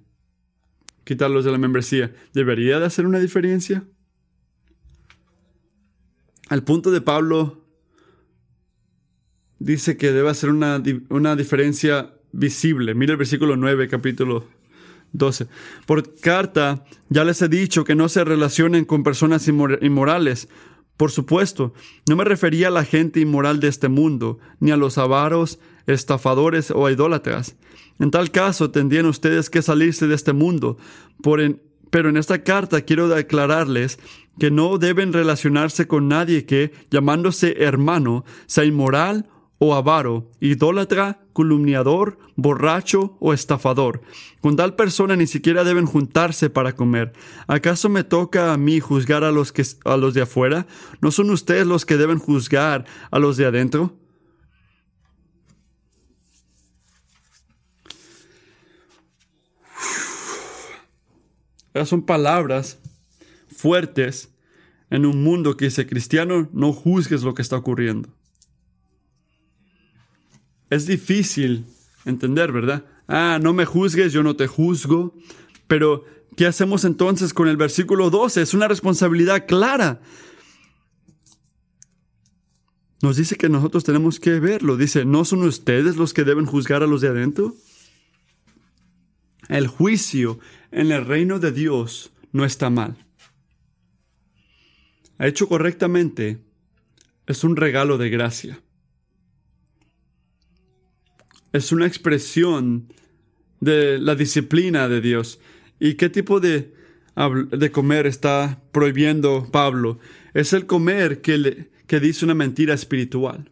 [1.03, 2.15] quitarlos de la membresía?
[2.33, 3.83] ¿Debería de hacer una diferencia?
[6.47, 7.65] Al punto de Pablo
[9.59, 12.95] dice que debe hacer una, una diferencia visible.
[12.95, 14.47] Mira el versículo 9, capítulo
[15.11, 15.47] 12.
[15.85, 20.47] Por carta ya les he dicho que no se relacionen con personas inmorales.
[20.95, 21.73] Por supuesto,
[22.07, 26.71] no me refería a la gente inmoral de este mundo, ni a los avaros, estafadores
[26.71, 27.57] o idólatras
[28.01, 30.77] en tal caso, tendrían ustedes que salirse de este mundo.
[31.91, 33.99] pero en esta carta quiero declararles
[34.39, 42.17] que no deben relacionarse con nadie que, llamándose hermano, sea inmoral o avaro, idólatra, calumniador,
[42.35, 44.01] borracho o estafador.
[44.41, 47.13] Con tal persona ni siquiera deben juntarse para comer.
[47.45, 50.65] ¿Acaso me toca a mí juzgar a los, que, a los de afuera?
[51.01, 54.00] ¿No son ustedes los que deben juzgar a los de adentro?
[61.73, 62.79] Esas son palabras
[63.55, 64.29] fuertes
[64.89, 68.09] en un mundo que dice, cristiano, no juzgues lo que está ocurriendo.
[70.69, 71.65] Es difícil
[72.05, 72.85] entender, ¿verdad?
[73.07, 75.15] Ah, no me juzgues, yo no te juzgo.
[75.67, 76.05] Pero,
[76.35, 78.41] ¿qué hacemos entonces con el versículo 12?
[78.41, 80.01] Es una responsabilidad clara.
[83.01, 84.77] Nos dice que nosotros tenemos que verlo.
[84.77, 87.55] Dice, ¿no son ustedes los que deben juzgar a los de adentro?
[89.49, 90.39] El juicio
[90.71, 92.97] en el reino de Dios no está mal.
[95.19, 96.39] Hecho correctamente,
[97.27, 98.59] es un regalo de gracia.
[101.53, 102.91] Es una expresión
[103.59, 105.39] de la disciplina de Dios.
[105.79, 106.73] ¿Y qué tipo de,
[107.51, 109.99] de comer está prohibiendo Pablo?
[110.33, 113.51] Es el comer que, que dice una mentira espiritual.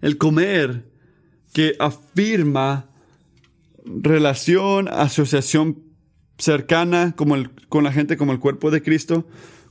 [0.00, 0.84] El comer
[1.52, 2.91] que afirma
[3.84, 5.82] relación, asociación
[6.38, 9.26] cercana como el, con la gente como el cuerpo de Cristo,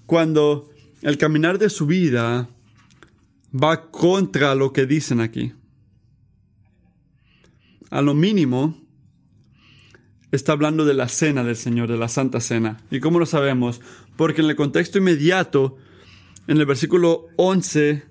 [0.05, 0.69] cuando
[1.01, 2.49] el caminar de su vida
[3.53, 5.53] va contra lo que dicen aquí.
[7.89, 8.77] A lo mínimo,
[10.31, 12.81] está hablando de la cena del Señor, de la Santa Cena.
[12.89, 13.81] ¿Y cómo lo sabemos?
[14.15, 15.77] Porque en el contexto inmediato,
[16.47, 18.10] en el versículo 11,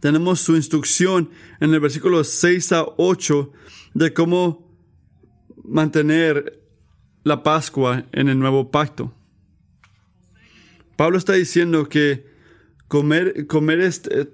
[0.00, 3.52] tenemos su instrucción en el versículo 6 a 8
[3.94, 4.68] de cómo
[5.62, 6.60] mantener
[7.22, 9.14] la Pascua en el nuevo pacto.
[10.96, 12.26] Pablo está diciendo que
[12.88, 14.32] comer, comer este,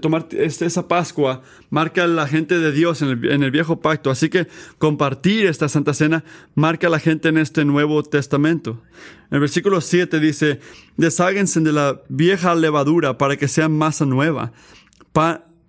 [0.00, 4.10] tomar este, esa Pascua marca a la gente de Dios en el, viejo pacto.
[4.10, 4.46] Así que
[4.78, 8.82] compartir esta Santa Cena marca a la gente en este Nuevo Testamento.
[9.30, 10.60] En el versículo 7 dice,
[10.96, 14.52] desháguense de la vieja levadura para que sean masa nueva,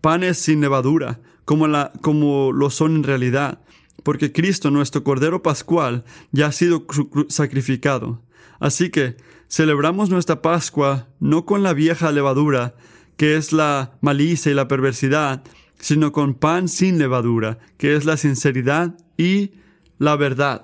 [0.01, 3.59] panes sin levadura, como lo son en realidad,
[4.03, 6.85] porque Cristo, nuestro Cordero Pascual, ya ha sido
[7.27, 8.21] sacrificado.
[8.59, 9.17] Así que
[9.49, 12.75] celebramos nuestra Pascua no con la vieja levadura,
[13.19, 15.43] que es la malicia y la perversidad,
[15.77, 19.55] sino con pan sin levadura, que es la sinceridad y
[19.97, 20.63] la verdad.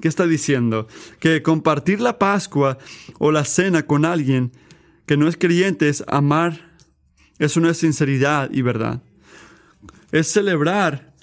[0.00, 0.88] ¿Qué está diciendo?
[1.20, 2.76] Que compartir la Pascua
[3.20, 4.50] o la cena con alguien
[5.06, 6.72] que no es creyente es amar,
[7.38, 9.04] eso no es sinceridad y verdad.
[10.10, 11.14] Es celebrar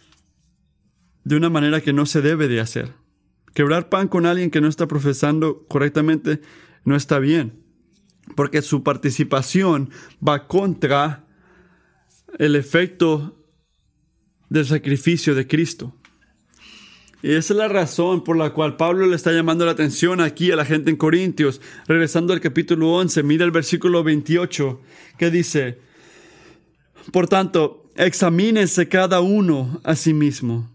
[1.25, 2.93] de una manera que no se debe de hacer.
[3.53, 6.39] Quebrar pan con alguien que no está profesando correctamente
[6.85, 7.58] no está bien
[8.35, 9.89] porque su participación
[10.25, 11.25] va contra
[12.37, 13.35] el efecto
[14.49, 15.93] del sacrificio de Cristo.
[17.21, 20.51] Y esa es la razón por la cual Pablo le está llamando la atención aquí
[20.51, 21.59] a la gente en Corintios.
[21.85, 24.81] Regresando al capítulo 11, mira el versículo 28
[25.17, 25.79] que dice,
[27.11, 30.69] Por tanto, examínense cada uno a sí mismo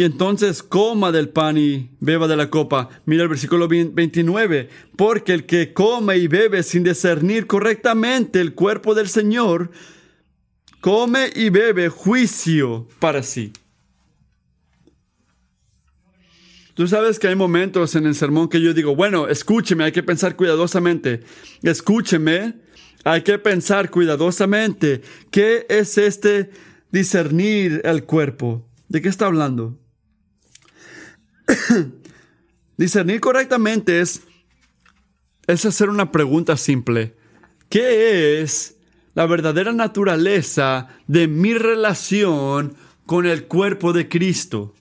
[0.00, 2.88] y entonces coma del pan y beba de la copa.
[3.04, 4.70] Mira el versículo 29.
[4.96, 9.70] Porque el que come y bebe sin discernir correctamente el cuerpo del Señor,
[10.80, 13.52] come y bebe juicio para sí.
[16.72, 20.02] Tú sabes que hay momentos en el sermón que yo digo, bueno, escúcheme, hay que
[20.02, 21.20] pensar cuidadosamente.
[21.62, 22.54] Escúcheme,
[23.04, 25.02] hay que pensar cuidadosamente.
[25.30, 26.48] ¿Qué es este
[26.90, 28.66] discernir el cuerpo?
[28.88, 29.76] ¿De qué está hablando?
[32.76, 34.22] Discernir correctamente es,
[35.46, 37.14] es hacer una pregunta simple.
[37.68, 38.76] ¿Qué es
[39.14, 42.74] la verdadera naturaleza de mi relación
[43.06, 44.74] con el cuerpo de Cristo?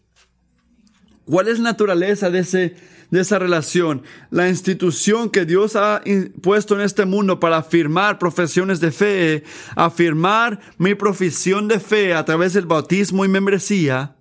[1.25, 2.75] ¿Cuál es la naturaleza de, ese,
[3.11, 4.01] de esa relación?
[4.31, 6.01] La institución que Dios ha
[6.41, 9.43] puesto en este mundo para afirmar profesiones de fe,
[9.75, 14.15] afirmar mi profesión de fe a través del bautismo y membresía,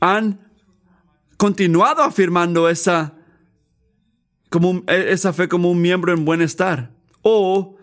[0.00, 0.40] han
[1.42, 3.14] continuado afirmando esa,
[4.48, 6.92] como e, esa fe como un miembro en buen estar.
[7.22, 7.76] O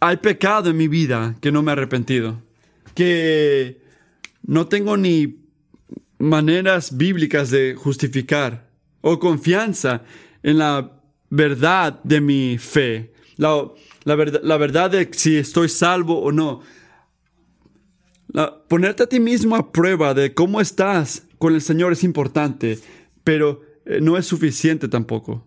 [0.00, 2.40] hay pecado en mi vida que no me he arrepentido.
[2.94, 3.82] Que
[4.46, 5.44] no tengo ni
[6.16, 8.70] maneras bíblicas de justificar.
[9.02, 10.04] O confianza
[10.42, 10.92] en la
[11.28, 13.12] verdad de mi fe.
[13.36, 13.66] La,
[14.06, 16.62] verdad, la verdad de si estoy salvo o no.
[18.68, 22.78] Ponerte a ti mismo a prueba de cómo estás con el Señor es importante,
[23.24, 25.46] pero eh, no es suficiente tampoco.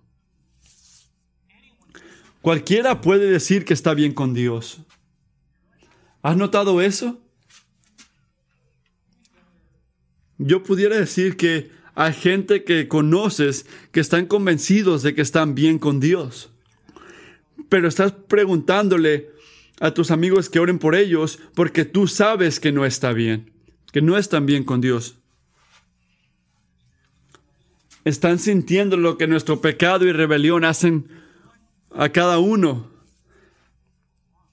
[2.42, 4.82] Cualquiera puede decir que está bien con Dios.
[6.22, 7.20] ¿Has notado eso?
[10.38, 15.80] Yo pudiera decir que hay gente que conoces que están convencidos de que están bien
[15.80, 16.52] con Dios.
[17.70, 19.30] Pero estás preguntándole
[19.80, 23.52] a tus amigos que oren por ellos porque tú sabes que no está bien,
[23.92, 25.18] que no están bien con Dios
[28.06, 31.10] están sintiendo lo que nuestro pecado y rebelión hacen
[31.92, 32.92] a cada uno.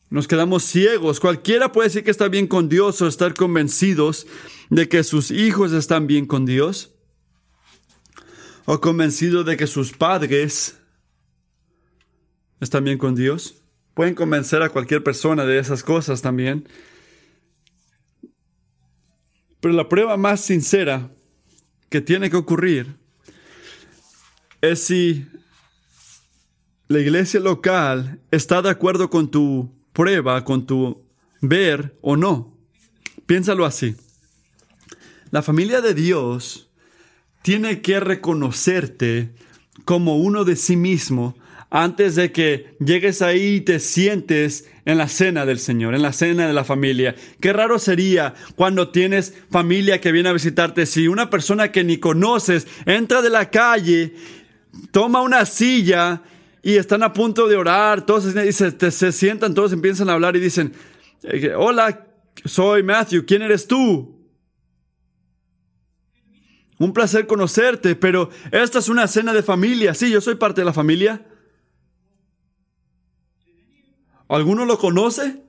[0.09, 1.21] Nos quedamos ciegos.
[1.21, 4.27] Cualquiera puede decir que está bien con Dios o estar convencidos
[4.71, 6.95] de que sus hijos están bien con Dios.
[8.65, 10.79] O convencidos de que sus padres
[12.61, 13.62] están bien con Dios.
[13.95, 16.69] Pueden convencer a cualquier persona de esas cosas también.
[19.61, 21.11] Pero la prueba más sincera
[21.89, 22.97] que tiene que ocurrir
[24.61, 25.27] es si
[26.89, 31.05] la iglesia local está de acuerdo con tu prueba, con tu
[31.41, 32.57] ver o no.
[33.27, 33.97] Piénsalo así.
[35.31, 36.71] La familia de Dios
[37.43, 39.35] tiene que reconocerte
[39.85, 41.37] como uno de sí mismo
[41.75, 46.13] antes de que llegues ahí y te sientes en la cena del Señor, en la
[46.13, 47.17] cena de la familia.
[47.41, 51.97] Qué raro sería cuando tienes familia que viene a visitarte si una persona que ni
[51.97, 54.13] conoces entra de la calle
[54.91, 56.21] toma una silla
[56.63, 60.75] y están a punto de orar, todos se, sientan, todos empiezan a hablar y dicen,
[61.23, 62.07] eh, hola,
[62.45, 64.21] soy Matthew, ¿quién eres tú?
[66.77, 69.95] Un placer conocerte, pero esta es una cena de familia.
[69.95, 71.32] Sí, yo soy parte de la familia.
[74.33, 75.43] ¿Alguno lo conoce?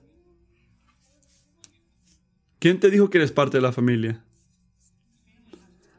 [2.60, 4.22] ¿Quién te dijo que eres parte de la familia?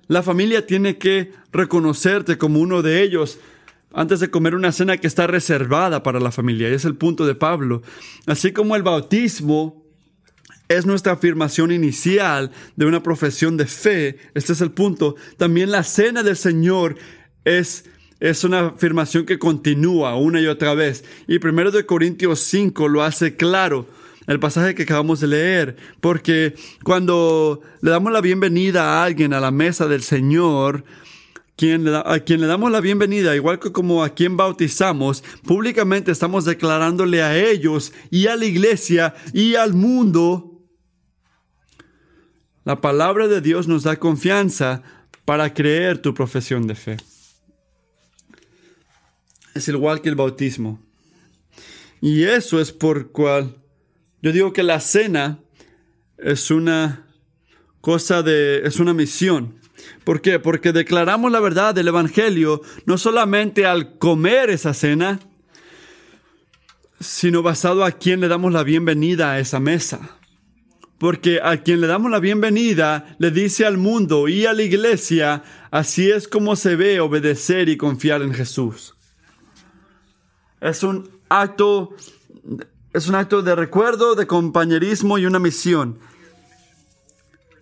[0.06, 3.38] La familia tiene que reconocerte como uno de ellos
[3.90, 6.68] antes de comer una cena que está reservada para la familia.
[6.68, 7.80] Y es el punto de Pablo.
[8.26, 9.82] Así como el bautismo
[10.68, 15.16] es nuestra afirmación inicial de una profesión de fe, este es el punto.
[15.38, 16.96] También la cena del Señor
[17.46, 17.86] es
[18.24, 21.04] es una afirmación que continúa una y otra vez.
[21.28, 23.86] Y primero de Corintios 5 lo hace claro
[24.26, 29.40] el pasaje que acabamos de leer, porque cuando le damos la bienvenida a alguien a
[29.40, 34.38] la mesa del Señor, a quien le damos la bienvenida, igual que como a quien
[34.38, 40.62] bautizamos, públicamente estamos declarándole a ellos y a la iglesia y al mundo.
[42.64, 44.82] La palabra de Dios nos da confianza
[45.26, 46.96] para creer tu profesión de fe.
[49.54, 50.80] Es igual que el bautismo.
[52.00, 53.56] Y eso es por cual
[54.20, 55.38] yo digo que la cena
[56.18, 57.06] es una
[57.80, 59.60] cosa de, es una misión.
[60.02, 60.38] ¿Por qué?
[60.38, 65.20] Porque declaramos la verdad del Evangelio no solamente al comer esa cena,
[67.00, 70.18] sino basado a quien le damos la bienvenida a esa mesa.
[70.98, 75.42] Porque a quien le damos la bienvenida le dice al mundo y a la iglesia,
[75.70, 78.94] así es como se ve obedecer y confiar en Jesús.
[80.64, 81.90] Es un acto,
[82.94, 85.98] es un acto de recuerdo, de compañerismo y una misión.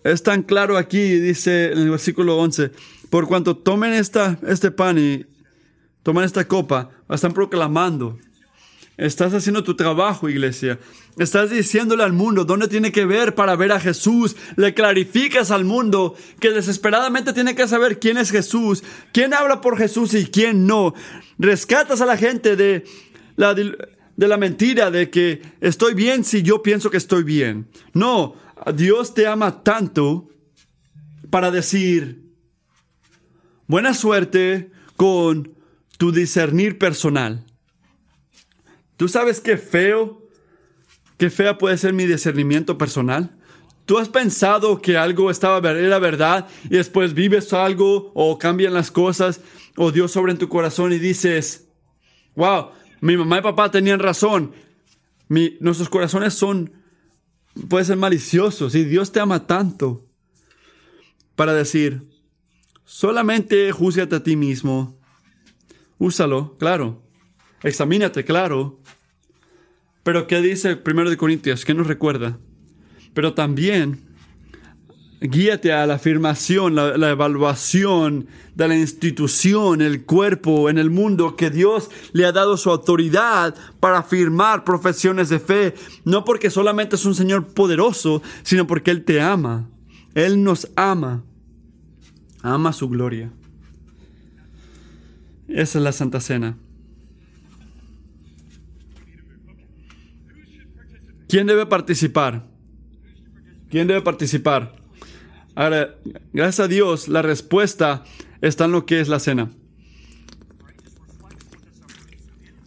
[0.05, 2.71] Es tan claro aquí, dice en el versículo 11,
[3.09, 5.25] por cuanto tomen esta, este pan y
[6.01, 8.17] tomen esta copa, están proclamando.
[8.97, 10.79] Estás haciendo tu trabajo, iglesia.
[11.17, 14.35] Estás diciéndole al mundo dónde tiene que ver para ver a Jesús.
[14.55, 19.77] Le clarificas al mundo que desesperadamente tiene que saber quién es Jesús, quién habla por
[19.77, 20.93] Jesús y quién no.
[21.39, 22.83] Rescatas a la gente de
[23.35, 27.67] la, de la mentira de que estoy bien si yo pienso que estoy bien.
[27.93, 28.35] No,
[28.75, 30.29] Dios te ama tanto
[31.31, 32.21] para decir,
[33.65, 35.51] buena suerte con
[35.97, 37.43] tu discernir personal.
[38.97, 40.21] ¿Tú sabes qué feo,
[41.17, 43.37] qué fea puede ser mi discernimiento personal?
[43.85, 48.91] ¿Tú has pensado que algo estaba era verdad y después vives algo o cambian las
[48.91, 49.41] cosas
[49.75, 51.67] o Dios sobre en tu corazón y dices,
[52.35, 52.69] wow,
[53.01, 54.53] mi mamá y papá tenían razón.
[55.27, 56.71] nuestros corazones son
[57.69, 60.05] puede ser malicioso, si Dios te ama tanto,
[61.35, 62.09] para decir,
[62.85, 64.99] solamente júzgate a ti mismo,
[65.97, 67.03] úsalo, claro,
[67.63, 68.79] examínate, claro.
[70.03, 71.65] Pero ¿qué dice primero de Corintios?
[71.65, 72.37] ¿Qué nos recuerda?
[73.13, 74.13] Pero también
[75.21, 81.49] guíate a la afirmación, la, evaluación de la institución, el cuerpo en el mundo que
[81.49, 87.05] Dios le ha dado su autoridad para afirmar profesiones de fe, no porque solamente es
[87.05, 89.69] un Señor poderoso, sino porque Él te ama.
[90.13, 91.23] Él nos ama.
[92.41, 93.31] Ama su gloria.
[95.47, 96.57] Esa es la Santa Cena.
[101.33, 102.45] ¿Quién debe participar?
[103.71, 104.75] ¿Quién debe participar?
[105.55, 105.95] Ahora,
[106.31, 108.03] gracias a Dios, la respuesta
[108.41, 109.49] está en lo que es la cena.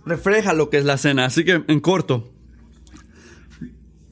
[0.05, 1.27] Refleja lo que es la cena.
[1.27, 2.35] Así que en corto,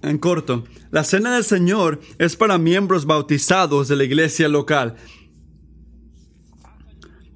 [0.02, 4.94] en corto, la cena del Señor es para miembros bautizados de la iglesia local.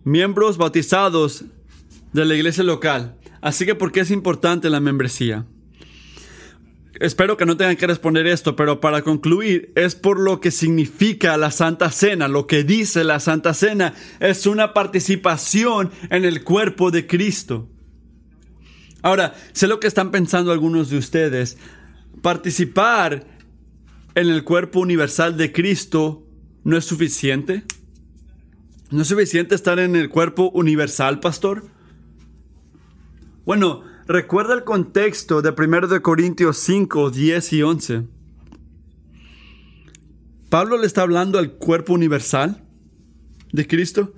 [0.04, 1.46] Miembros bautizados
[2.12, 3.18] de la iglesia local.
[3.40, 5.46] Así que, ¿por qué es importante la membresía?
[7.00, 11.36] Espero que no tengan que responder esto, pero para concluir, es por lo que significa
[11.36, 16.90] la Santa Cena, lo que dice la Santa Cena, es una participación en el cuerpo
[16.90, 17.68] de Cristo.
[19.02, 21.56] Ahora, sé lo que están pensando algunos de ustedes,
[22.20, 23.26] participar
[24.14, 26.26] en el cuerpo universal de Cristo
[26.64, 27.64] no es suficiente.
[28.90, 31.64] ¿No es suficiente estar en el cuerpo universal, pastor?
[33.44, 38.04] Bueno, Recuerda el contexto de 1 de Corintios 5, 10 y 11.
[40.48, 42.64] Pablo le está hablando al cuerpo universal
[43.52, 44.14] de Cristo.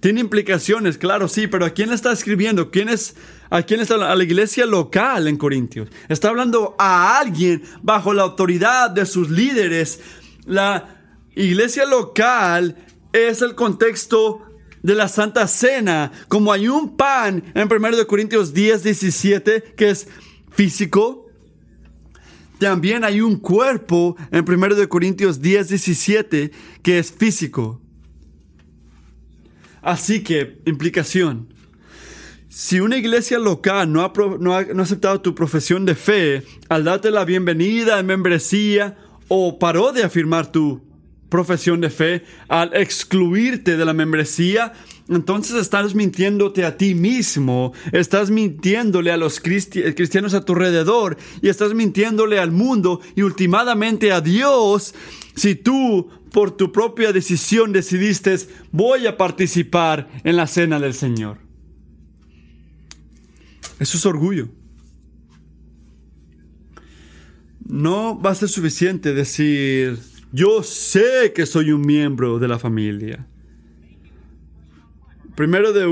[0.00, 2.72] Tiene implicaciones, claro, sí, pero ¿a quién le está escribiendo?
[2.72, 3.14] ¿Quién es,
[3.50, 5.88] ¿A quién está A la iglesia local en Corintios.
[6.08, 10.00] Está hablando a alguien bajo la autoridad de sus líderes.
[10.44, 11.04] La
[11.36, 14.49] iglesia local es el contexto
[14.82, 20.08] de la Santa Cena, como hay un pan en 1 Corintios 10, 17 que es
[20.50, 21.26] físico,
[22.58, 26.50] también hay un cuerpo en 1 Corintios 10, 17
[26.82, 27.80] que es físico.
[29.82, 31.48] Así que, implicación.
[32.48, 36.42] Si una iglesia local no ha, no ha, no ha aceptado tu profesión de fe
[36.68, 40.82] al darte la bienvenida en membresía o paró de afirmar tu
[41.30, 44.74] profesión de fe, al excluirte de la membresía,
[45.08, 51.48] entonces estás mintiéndote a ti mismo, estás mintiéndole a los cristianos a tu alrededor y
[51.48, 54.94] estás mintiéndole al mundo y ultimadamente a Dios
[55.34, 58.36] si tú por tu propia decisión decidiste
[58.70, 61.38] voy a participar en la cena del Señor.
[63.80, 64.48] Eso es orgullo.
[67.66, 69.98] No va a ser suficiente decir,
[70.32, 73.26] yo sé que soy un miembro de la familia.
[75.40, 75.86] Primero de,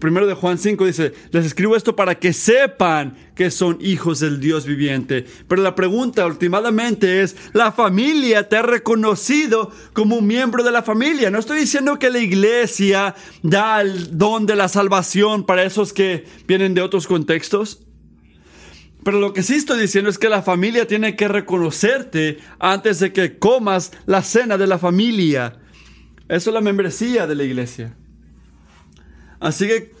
[0.00, 4.40] primero de Juan 5 dice, les escribo esto para que sepan que son hijos del
[4.40, 5.24] Dios viviente.
[5.46, 10.82] Pero la pregunta últimamente es, ¿la familia te ha reconocido como un miembro de la
[10.82, 11.30] familia?
[11.30, 13.14] No estoy diciendo que la iglesia
[13.44, 17.86] da el don de la salvación para esos que vienen de otros contextos.
[19.02, 23.12] Pero lo que sí estoy diciendo es que la familia tiene que reconocerte antes de
[23.12, 25.58] que comas la cena de la familia.
[26.28, 27.94] Eso es la membresía de la iglesia.
[29.40, 29.92] Así que,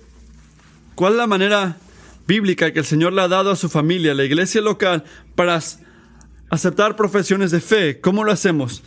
[0.94, 1.78] ¿cuál es la manera
[2.26, 5.58] bíblica que el Señor le ha dado a su familia, la iglesia local, para
[6.50, 8.00] aceptar profesiones de fe?
[8.00, 8.82] ¿Cómo lo hacemos?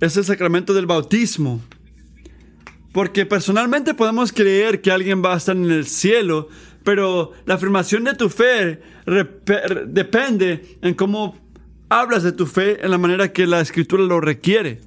[0.00, 1.62] Es el sacramento del bautismo.
[2.92, 6.48] Porque personalmente podemos creer que alguien va a estar en el cielo,
[6.86, 8.80] pero la afirmación de tu fe
[9.88, 11.36] depende en cómo
[11.88, 14.82] hablas de tu fe en la manera que la escritura lo requiere.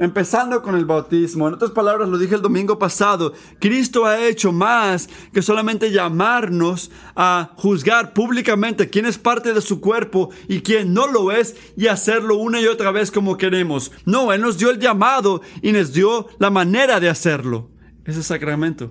[0.00, 1.46] Empezando con el bautismo.
[1.46, 6.90] En otras palabras, lo dije el domingo pasado, Cristo ha hecho más que solamente llamarnos
[7.14, 11.86] a juzgar públicamente quién es parte de su cuerpo y quién no lo es y
[11.86, 13.92] hacerlo una y otra vez como queremos.
[14.04, 17.70] No, Él nos dio el llamado y nos dio la manera de hacerlo.
[18.04, 18.90] Ese sacramento.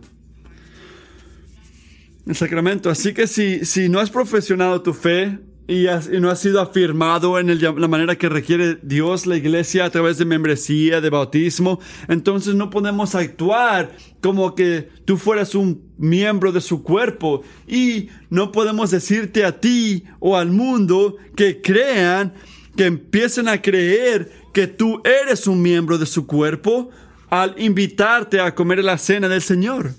[2.26, 2.90] El sacramento.
[2.90, 5.88] Así que si, si no has profesionado tu fe, y,
[6.20, 10.26] no ha sido afirmado en la manera que requiere Dios la iglesia a través de
[10.26, 16.84] membresía, de bautismo, entonces no podemos actuar como que tú fueras un miembro de su
[16.84, 22.34] cuerpo y no podemos decirte a ti o al mundo que crean,
[22.76, 26.90] que empiecen a creer que tú eres un miembro de su cuerpo
[27.30, 29.94] al invitarte a comer la cena del Señor.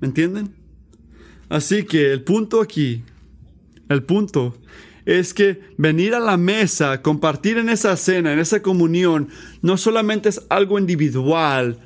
[0.00, 0.54] ¿Me entienden?
[1.48, 3.04] Así que el punto aquí
[3.88, 4.56] el punto
[5.04, 9.28] es que venir a la mesa, compartir en esa cena, en esa comunión,
[9.62, 11.78] no solamente es algo individual,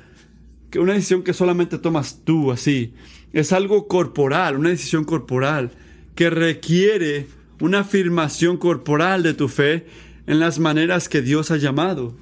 [0.71, 2.93] que una decisión que solamente tomas tú así,
[3.33, 5.71] es algo corporal, una decisión corporal
[6.15, 7.27] que requiere
[7.59, 9.85] una afirmación corporal de tu fe
[10.25, 12.15] en las maneras que Dios ha llamado.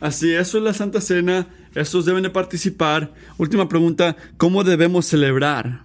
[0.00, 3.12] Así, eso es la Santa Cena, estos deben de participar.
[3.36, 5.84] Última pregunta, ¿cómo debemos celebrar?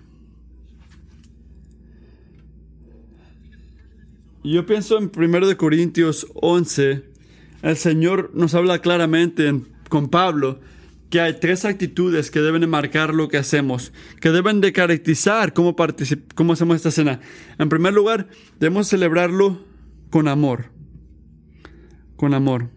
[4.44, 7.04] Yo pienso en 1 Corintios 11,
[7.62, 10.60] el Señor nos habla claramente con Pablo
[11.12, 15.54] que hay tres actitudes que deben de marcar lo que hacemos, que deben de caracterizar
[15.54, 15.76] cómo,
[16.36, 17.20] cómo hacemos esta cena.
[17.60, 18.30] En primer lugar,
[18.62, 19.60] debemos celebrarlo
[20.10, 20.72] con amor.
[22.16, 22.70] Con amor.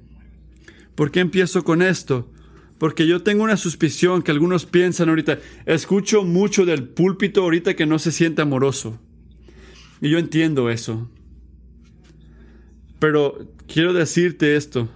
[0.97, 2.34] ¿Por qué empiezo con esto?
[2.79, 7.87] Porque yo tengo una suspición que algunos piensan ahorita, escucho mucho del púlpito ahorita que
[7.87, 8.99] no se siente amoroso.
[10.01, 11.09] Y yo entiendo eso.
[12.99, 14.89] Pero quiero decirte esto.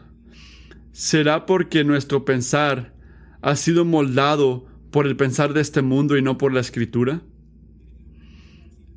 [0.92, 2.94] ¿Será porque nuestro pensar
[3.40, 7.22] ha sido moldado por el pensar de este mundo y no por la escritura?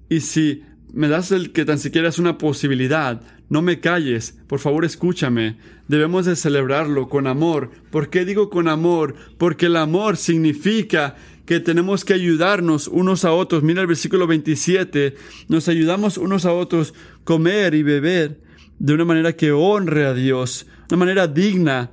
[0.10, 0.64] Y si
[0.94, 3.22] me das el que tan siquiera es una posibilidad,
[3.52, 5.58] no me calles, por favor escúchame.
[5.90, 7.70] Debemos de celebrarlo con amor.
[7.90, 9.14] ¿Por qué digo con amor?
[9.38, 13.62] Porque el amor significa que tenemos que ayudarnos unos a otros.
[13.62, 15.16] Mira el versículo 27,
[15.50, 16.94] nos ayudamos unos a otros
[17.26, 18.40] comer y beber
[18.80, 21.92] de una manera que honre a Dios, una manera digna.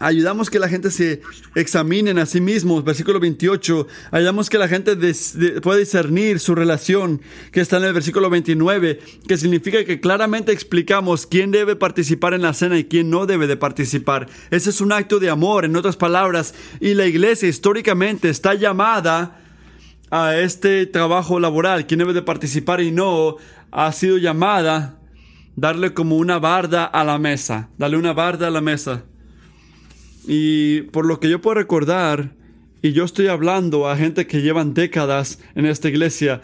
[0.00, 1.22] Ayudamos que la gente se
[1.54, 2.82] examinen a sí mismos.
[2.82, 3.86] Versículo 28.
[4.10, 4.96] Ayudamos que la gente
[5.62, 7.22] pueda discernir su relación,
[7.52, 12.42] que está en el versículo 29, que significa que claramente explicamos quién debe participar en
[12.42, 14.28] la cena y quién no debe de participar.
[14.50, 16.54] Ese es un acto de amor, en otras palabras.
[16.80, 19.40] Y la iglesia históricamente está llamada
[20.10, 21.86] a este trabajo laboral.
[21.86, 23.36] Quién debe de participar y no
[23.70, 24.98] ha sido llamada
[25.54, 29.04] darle como una barda a la mesa, darle una barda a la mesa.
[30.26, 32.32] Y por lo que yo puedo recordar,
[32.82, 36.42] y yo estoy hablando a gente que llevan décadas en esta iglesia,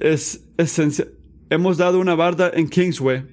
[0.00, 1.08] es esencial.
[1.48, 3.24] Hemos dado una barda en Kingsway.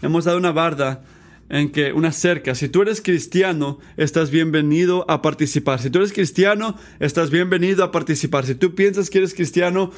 [0.00, 1.04] Hemos dado una barda
[1.50, 5.80] en que una cerca, si tú eres cristiano, estás bienvenido a participar.
[5.80, 8.46] Si tú eres cristiano, estás bienvenido a participar.
[8.46, 9.90] Si tú piensas que eres cristiano,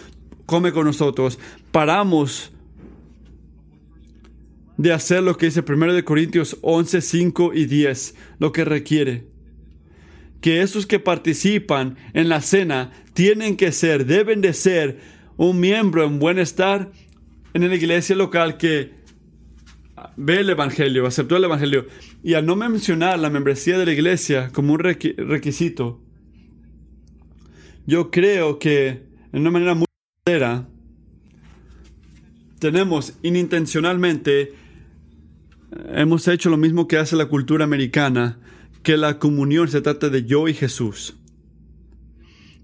[0.47, 1.39] come con nosotros.
[1.71, 2.53] Paramos
[4.77, 9.27] de hacer lo que dice 1 Corintios 11, 5 y 10, lo que requiere.
[10.41, 15.01] Que esos que participan en la cena tienen que ser, deben de ser
[15.37, 16.91] un miembro en buen estar
[17.55, 18.93] en la iglesia local que
[20.17, 21.87] ve el Evangelio, aceptó el Evangelio.
[22.23, 26.01] Y al no mencionar la membresía de la iglesia como un requisito,
[27.87, 29.87] yo creo que en una manera muy
[30.25, 30.69] sincera,
[32.59, 34.55] tenemos inintencionalmente,
[35.95, 38.39] hemos hecho lo mismo que hace la cultura americana,
[38.83, 41.17] que la comunión se trata de yo y Jesús.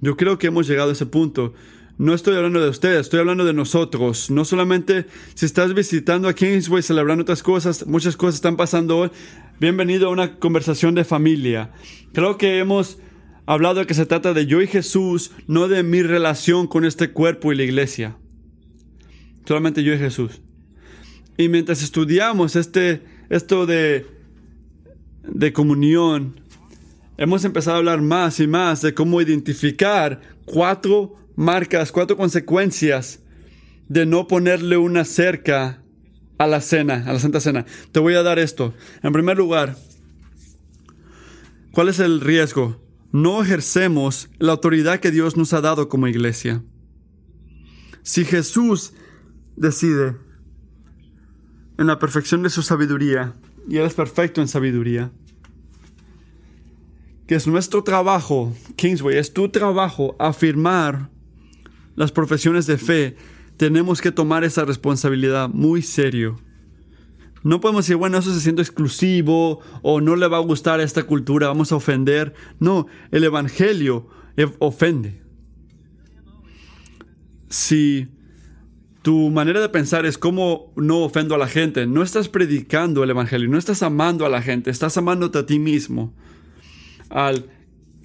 [0.01, 1.55] Yo creo que hemos llegado a ese punto.
[1.99, 4.31] No estoy hablando de ustedes, estoy hablando de nosotros.
[4.31, 9.11] No solamente si estás visitando a Kingsway, celebrando otras cosas, muchas cosas están pasando hoy.
[9.61, 11.71] Bienvenido a una conversación de familia.
[12.13, 12.99] Creo que hemos
[13.47, 17.11] hablado de que se trata de yo y Jesús, no de mi relación con este
[17.11, 18.17] cuerpo y la iglesia.
[19.47, 20.41] Solamente yo y Jesús.
[21.37, 24.07] Y mientras estudiamos este, esto de,
[25.24, 26.41] de comunión,
[27.16, 33.20] hemos empezado a hablar más y más de cómo identificar cuatro marcas, cuatro consecuencias
[33.89, 35.83] de no ponerle una cerca
[36.39, 37.66] a la cena, a la Santa Cena.
[37.93, 38.74] Te voy a dar esto.
[39.03, 39.76] En primer lugar,
[41.72, 42.83] ¿cuál es el riesgo?
[43.12, 46.62] No ejercemos la autoridad que Dios nos ha dado como iglesia.
[48.03, 48.95] Si Jesús
[49.57, 50.16] decide
[51.79, 53.35] en la perfección de su sabiduría,
[53.68, 55.11] y Él es perfecto en sabiduría,
[57.27, 61.11] que es nuestro trabajo, Kingsway, es tu trabajo afirmar
[61.95, 63.16] las profesiones de fe,
[63.57, 66.39] tenemos que tomar esa responsabilidad muy serio.
[67.45, 70.85] No podemos decir, bueno, eso se siente exclusivo o no le va a gustar a
[70.85, 72.35] esta cultura, vamos a ofender.
[72.61, 74.09] No, el Evangelio
[74.59, 75.23] ofende.
[77.49, 78.09] Si
[79.03, 83.11] tu manera de pensar es cómo no ofendo a la gente, no estás predicando el
[83.11, 86.15] Evangelio, no estás amando a la gente, estás amándote a ti mismo
[87.11, 87.47] al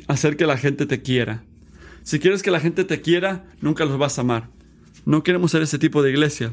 [0.07, 1.43] hacer que la gente te quiera.
[2.03, 4.49] Si quieres que la gente te quiera, nunca los vas a amar.
[5.05, 6.51] No queremos ser ese tipo de iglesia.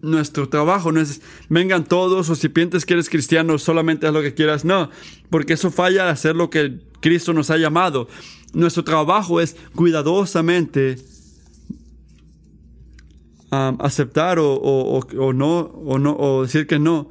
[0.00, 4.22] Nuestro trabajo no es vengan todos o si piensas que eres cristiano solamente haz lo
[4.22, 4.64] que quieras.
[4.64, 4.90] No,
[5.30, 8.08] porque eso falla hacer lo que Cristo nos ha llamado.
[8.52, 10.96] Nuestro trabajo es cuidadosamente
[13.50, 17.10] aceptar o, o, no, o, no, o decir que no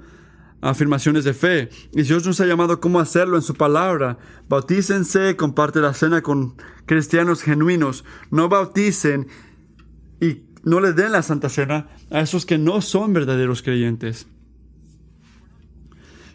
[0.62, 1.70] afirmaciones de fe.
[1.94, 4.18] Y Dios nos ha llamado cómo hacerlo en su palabra.
[4.50, 8.04] Bautícense, comparte la cena con cristianos genuinos.
[8.32, 9.28] No bauticen
[10.20, 14.28] y no le den la Santa Cena a esos que no son verdaderos creyentes.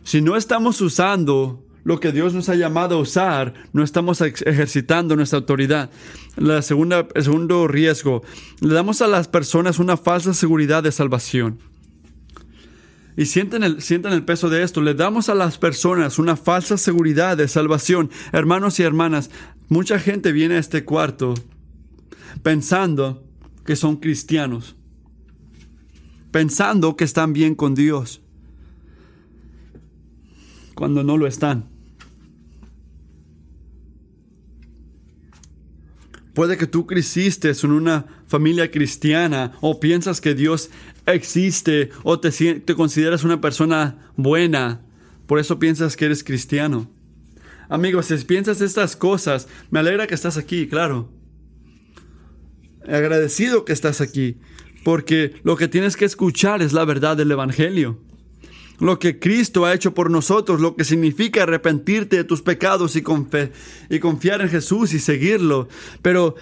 [0.04, 5.16] Si no estamos usando lo que Dios nos ha llamado a usar, no estamos ejercitando
[5.16, 5.90] nuestra autoridad.
[6.36, 8.22] La segunda, el segundo riesgo,
[8.60, 11.58] le damos a las personas una falsa seguridad de salvación.
[13.16, 14.80] Y sienten el, sienten el peso de esto.
[14.80, 18.10] Le damos a las personas una falsa seguridad de salvación.
[18.32, 19.30] Hermanos y hermanas,
[19.68, 21.34] mucha gente viene a este cuarto
[22.42, 23.22] pensando
[23.66, 24.76] que son cristianos.
[26.30, 28.22] Pensando que están bien con Dios.
[30.82, 31.68] Cuando no lo están.
[36.34, 40.70] Puede que tú creciste en una familia cristiana o piensas que Dios
[41.06, 44.80] existe o te, te consideras una persona buena.
[45.28, 46.90] Por eso piensas que eres cristiano.
[47.68, 51.12] Amigos, si piensas estas cosas, me alegra que estás aquí, claro.
[52.88, 54.40] Agradecido que estás aquí,
[54.82, 58.00] porque lo que tienes que escuchar es la verdad del Evangelio.
[58.82, 63.02] Lo que Cristo ha hecho por nosotros, lo que significa arrepentirte de tus pecados y,
[63.02, 65.68] confiar en Jesús y seguirlo.
[66.02, 66.34] Pero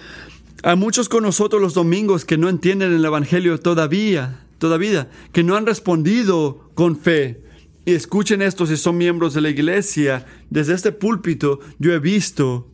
[0.63, 5.55] hay muchos con nosotros los domingos que no entienden el Evangelio todavía todavía, que no
[5.55, 7.43] han respondido con fe.
[7.83, 10.25] Y escuchen esto si son miembros de la iglesia.
[10.51, 12.69] Desde este púlpito yo he visto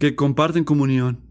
[0.00, 1.29] que comparten comunión.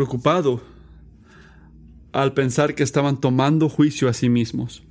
[0.00, 0.62] Preocupado
[2.12, 4.82] al pensar que estaban tomando juicio a sí mismos.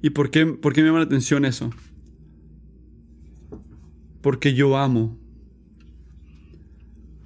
[0.00, 1.68] ¿Y por qué, por qué me llama la atención eso?
[4.22, 5.18] Porque yo amo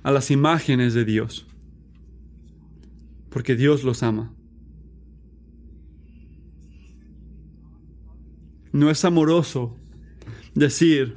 [0.03, 1.47] a las imágenes de Dios.
[3.31, 4.35] Porque Dios los ama.
[8.73, 9.77] No es amoroso
[10.57, 11.15] decir,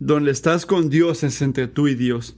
[0.00, 2.36] donde estás con Dios es entre tú y Dios.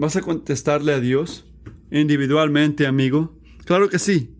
[0.00, 1.44] ¿Vas a contestarle a Dios
[1.90, 3.36] individualmente, amigo?
[3.66, 4.34] Claro que sí.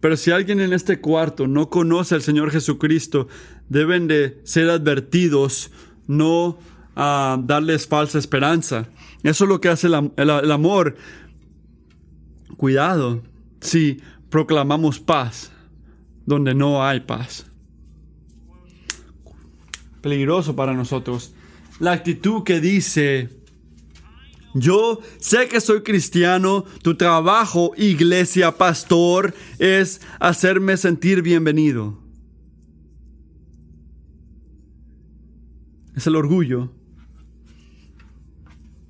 [0.00, 3.28] Pero si alguien en este cuarto no conoce al Señor Jesucristo,
[3.68, 5.70] deben de ser advertidos,
[6.08, 6.58] no
[6.96, 8.88] a darles falsa esperanza.
[9.22, 10.96] Eso es lo que hace el, amor.
[12.56, 13.22] Cuidado
[13.60, 15.52] si proclamamos paz
[16.26, 17.46] donde no hay paz.
[20.00, 21.34] Peligroso para nosotros.
[21.78, 23.43] La actitud que dice,
[24.54, 31.98] yo sé que soy cristiano, tu trabajo, iglesia, pastor, es hacerme sentir bienvenido.
[35.96, 36.72] Es el orgullo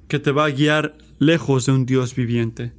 [0.06, 2.72] que te va a guiar lejos de un Dios viviente.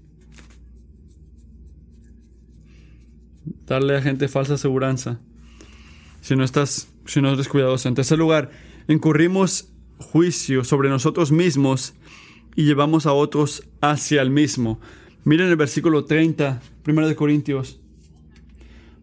[3.66, 5.20] Darle a gente falsa aseguranza.
[6.22, 7.88] Si no estás, si no eres cuidadoso.
[7.88, 8.52] En tercer lugar,
[8.88, 11.96] incurrimos juicio sobre nosotros mismos
[12.56, 14.80] y llevamos a otros hacia el mismo.
[15.24, 17.80] Miren el versículo 30, 1 de Corintios.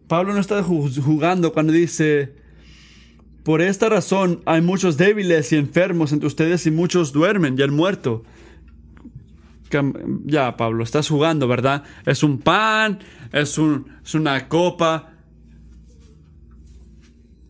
[0.07, 2.35] Pablo no está jugando cuando dice,
[3.43, 7.73] por esta razón hay muchos débiles y enfermos entre ustedes y muchos duermen y han
[7.73, 8.23] muerto.
[10.25, 11.83] Ya, Pablo, estás jugando, ¿verdad?
[12.05, 12.99] Es un pan,
[13.31, 15.13] es, un, es una copa.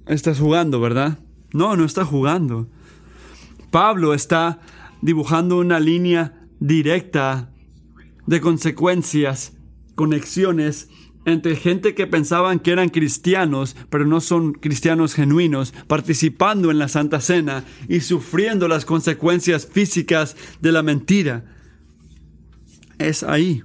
[0.07, 1.19] Estás jugando, ¿verdad?
[1.51, 2.67] No, no está jugando.
[3.71, 4.61] Pablo está
[5.03, 7.51] dibujando una línea directa
[8.25, 9.51] de consecuencias,
[9.95, 10.87] conexiones
[11.25, 16.87] entre gente que pensaban que eran cristianos, pero no son cristianos genuinos, participando en la
[16.87, 21.45] Santa Cena y sufriendo las consecuencias físicas de la mentira.
[22.97, 23.63] Es ahí.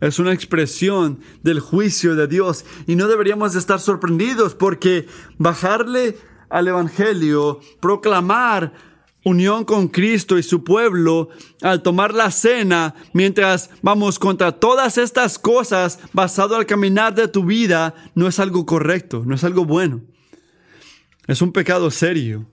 [0.00, 5.06] Es una expresión del juicio de Dios y no deberíamos estar sorprendidos porque
[5.38, 6.16] bajarle
[6.48, 8.93] al Evangelio, proclamar
[9.24, 11.30] unión con Cristo y su pueblo
[11.62, 17.44] al tomar la cena, mientras vamos contra todas estas cosas basado al caminar de tu
[17.44, 20.02] vida, no es algo correcto, no es algo bueno.
[21.26, 22.46] Es un pecado serio.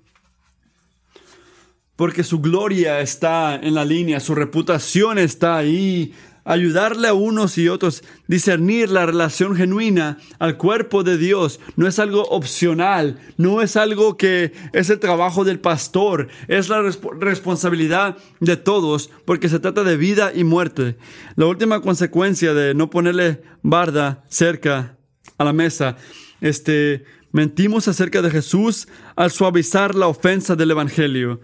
[1.97, 7.69] Porque su gloria está en la línea, su reputación está ahí, ayudarle a unos y
[7.69, 11.59] otros, discernir la relación genuina al cuerpo de Dios.
[11.75, 16.81] No es algo opcional, no es algo que es el trabajo del pastor, es la
[17.19, 20.97] responsabilidad de todos, porque se trata de vida y muerte.
[21.35, 24.97] La última consecuencia de no ponerle barda cerca
[25.37, 25.97] a la mesa,
[26.39, 31.39] este, mentimos acerca de Jesús al suavizar la ofensa del Evangelio.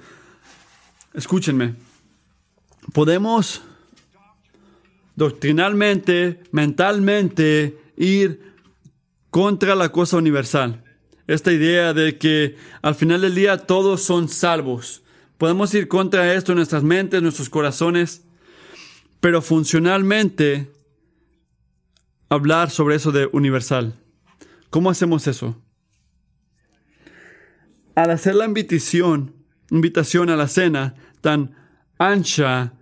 [1.14, 1.76] Escúchenme,
[2.94, 3.62] podemos
[5.18, 8.54] doctrinalmente, mentalmente, ir
[9.32, 10.84] contra la cosa universal.
[11.26, 15.04] Esta idea de que al final del día todos son salvos.
[15.38, 18.24] Podemos ir contra esto en nuestras mentes, nuestros corazones,
[19.20, 20.72] pero funcionalmente
[22.30, 23.96] hablar sobre eso de universal.
[24.70, 25.60] ¿Cómo hacemos eso?
[27.96, 29.34] Al hacer la invitación,
[29.72, 31.56] invitación a la cena tan
[31.98, 32.74] ancha,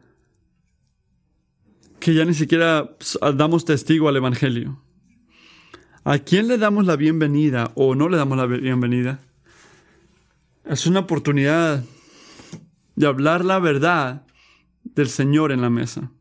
[2.06, 2.96] que ya ni siquiera
[3.34, 4.80] damos testigo al Evangelio.
[6.04, 9.22] ¿A quién le damos la bienvenida o no le damos la bienvenida?
[10.66, 11.84] Es una oportunidad
[12.96, 14.24] de hablar la verdad
[14.84, 16.12] del Señor en la mesa.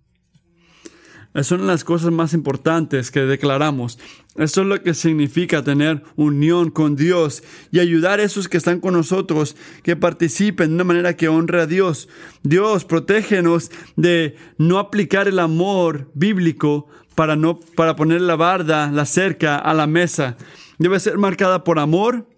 [1.34, 3.98] De las cosas más importantes que declaramos.
[4.36, 8.78] Eso es lo que significa tener unión con Dios y ayudar a esos que están
[8.78, 12.08] con nosotros que participen de una manera que honre a Dios.
[12.44, 19.04] Dios, protégenos de no aplicar el amor bíblico para, no, para poner la barda, la
[19.04, 20.36] cerca a la mesa.
[20.78, 22.28] Debe ser marcada por amor.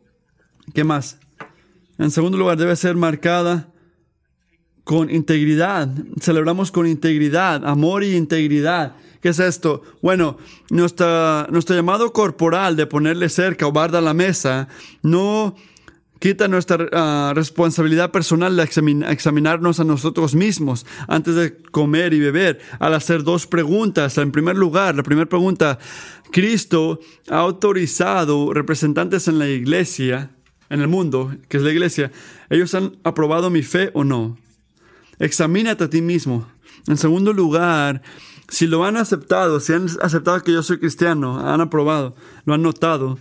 [0.73, 1.19] ¿Qué más?
[1.99, 3.69] En segundo lugar, debe ser marcada
[4.87, 5.89] con integridad.
[6.21, 8.95] Celebramos con integridad, amor y integridad.
[9.21, 9.83] ¿Qué es esto?
[10.01, 10.39] Bueno,
[10.71, 14.69] nuestra, nuestro llamado corporal de ponerle cerca o barda a la mesa
[15.03, 15.57] no
[16.21, 18.63] quita nuestra ah, responsabilidad personal de
[19.11, 24.17] examinarnos a nosotros mismos antes de comer y beber, al hacer dos preguntas.
[24.19, 25.81] En primer lugar, la primera pregunta,
[26.31, 30.31] ¿Cristo ha autorizado representantes en la iglesia,
[30.71, 32.13] en el mundo, que es la iglesia,
[32.51, 34.46] ellos han aprobado mi fe o no?
[35.19, 36.47] Examínate a ti mismo.
[36.87, 38.03] En segundo lugar,
[38.49, 42.15] si lo han aceptado, si han aceptado que yo soy cristiano, han aprobado,
[42.45, 43.19] lo han notado,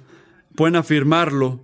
[0.56, 1.64] pueden afirmarlo.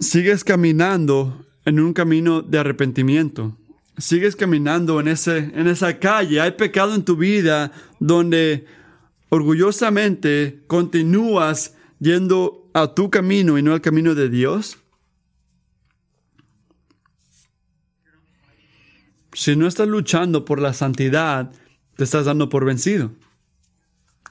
[0.00, 3.56] Sigues caminando en un camino de arrepentimiento.
[3.98, 6.40] Sigues caminando en, ese, en esa calle.
[6.40, 8.66] Hay pecado en tu vida donde
[9.30, 14.78] orgullosamente continúas yendo a tu camino y no al camino de Dios.
[19.36, 21.52] Si no estás luchando por la santidad,
[21.94, 23.12] te estás dando por vencido.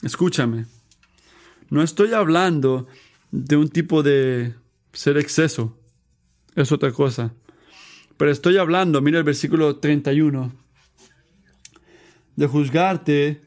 [0.02, 0.66] Escúchame.
[1.70, 2.88] No estoy hablando
[3.30, 4.56] de un tipo de
[4.94, 5.78] ser exceso.
[6.56, 7.36] Es otra cosa.
[8.18, 10.52] Pero estoy hablando, mira el versículo 31,
[12.36, 13.42] de juzgarte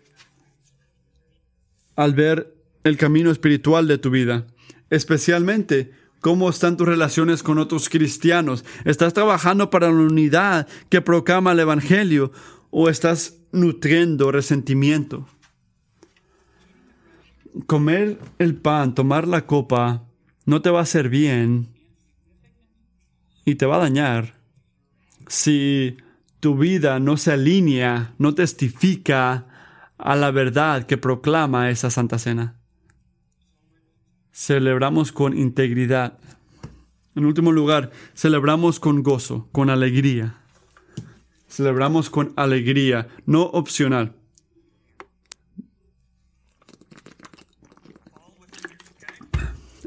[1.97, 2.55] al ver
[2.85, 4.47] el camino espiritual de tu vida,
[4.91, 5.91] especialmente
[6.21, 8.65] cómo están tus relaciones con otros cristianos.
[8.85, 12.33] ¿Estás trabajando para la unidad que proclama el Evangelio
[12.71, 15.27] o estás nutriendo resentimiento?
[17.67, 20.05] Comer el pan, tomar la copa,
[20.45, 21.69] no te va a hacer bien
[23.45, 24.39] y te va a dañar
[25.29, 25.97] si
[26.41, 29.47] tu vida no se alinea, no testifica
[29.99, 32.58] a la verdad que proclama esa Santa Cena.
[34.41, 36.17] Celebramos con integridad.
[37.17, 40.39] En último lugar, celebramos con gozo, con alegría.
[41.49, 44.15] Celebramos con alegría, no opcional.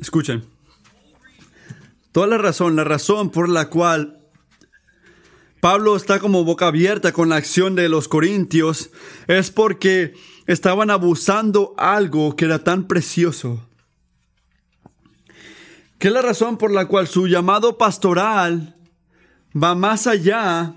[0.02, 0.44] Escuchen.
[2.12, 4.20] Toda la razón, la razón por la cual
[5.62, 8.92] Pablo está como boca abierta con la acción de los corintios
[9.28, 10.14] es porque
[10.46, 13.66] estaban abusando algo que era tan precioso.
[16.02, 18.76] ¿Qué es la razón por la cual su llamado pastoral
[19.56, 20.74] va más allá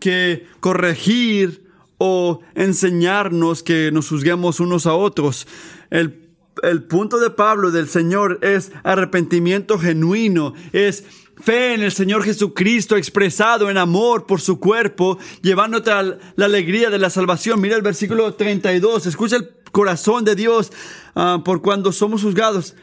[0.00, 1.66] que corregir
[1.98, 5.46] o enseñarnos que nos juzguemos unos a otros?
[5.90, 6.30] El,
[6.62, 11.04] el punto de Pablo del Señor es arrepentimiento genuino, es
[11.36, 16.88] fe en el Señor Jesucristo expresado en amor por su cuerpo, llevándote a la alegría
[16.88, 17.60] de la salvación.
[17.60, 20.72] Mira el versículo 32, escucha el corazón de Dios
[21.14, 22.74] ah, por cuando somos juzgados.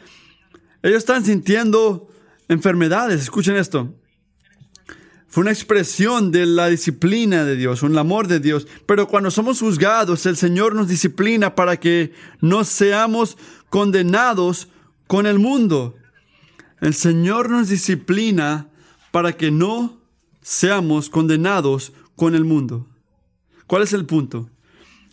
[0.82, 2.08] Ellos están sintiendo
[2.48, 3.94] enfermedades, escuchen esto.
[5.28, 8.66] Fue una expresión de la disciplina de Dios, un amor de Dios.
[8.84, 13.38] Pero cuando somos juzgados, el Señor nos disciplina para que no seamos
[13.70, 14.68] condenados
[15.06, 15.94] con el mundo.
[16.82, 18.68] El Señor nos disciplina
[19.10, 20.02] para que no
[20.42, 22.86] seamos condenados con el mundo.
[23.66, 24.50] ¿Cuál es el punto?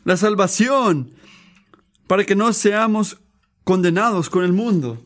[0.03, 1.11] La salvación,
[2.07, 3.19] para que no seamos
[3.63, 5.05] condenados con el mundo.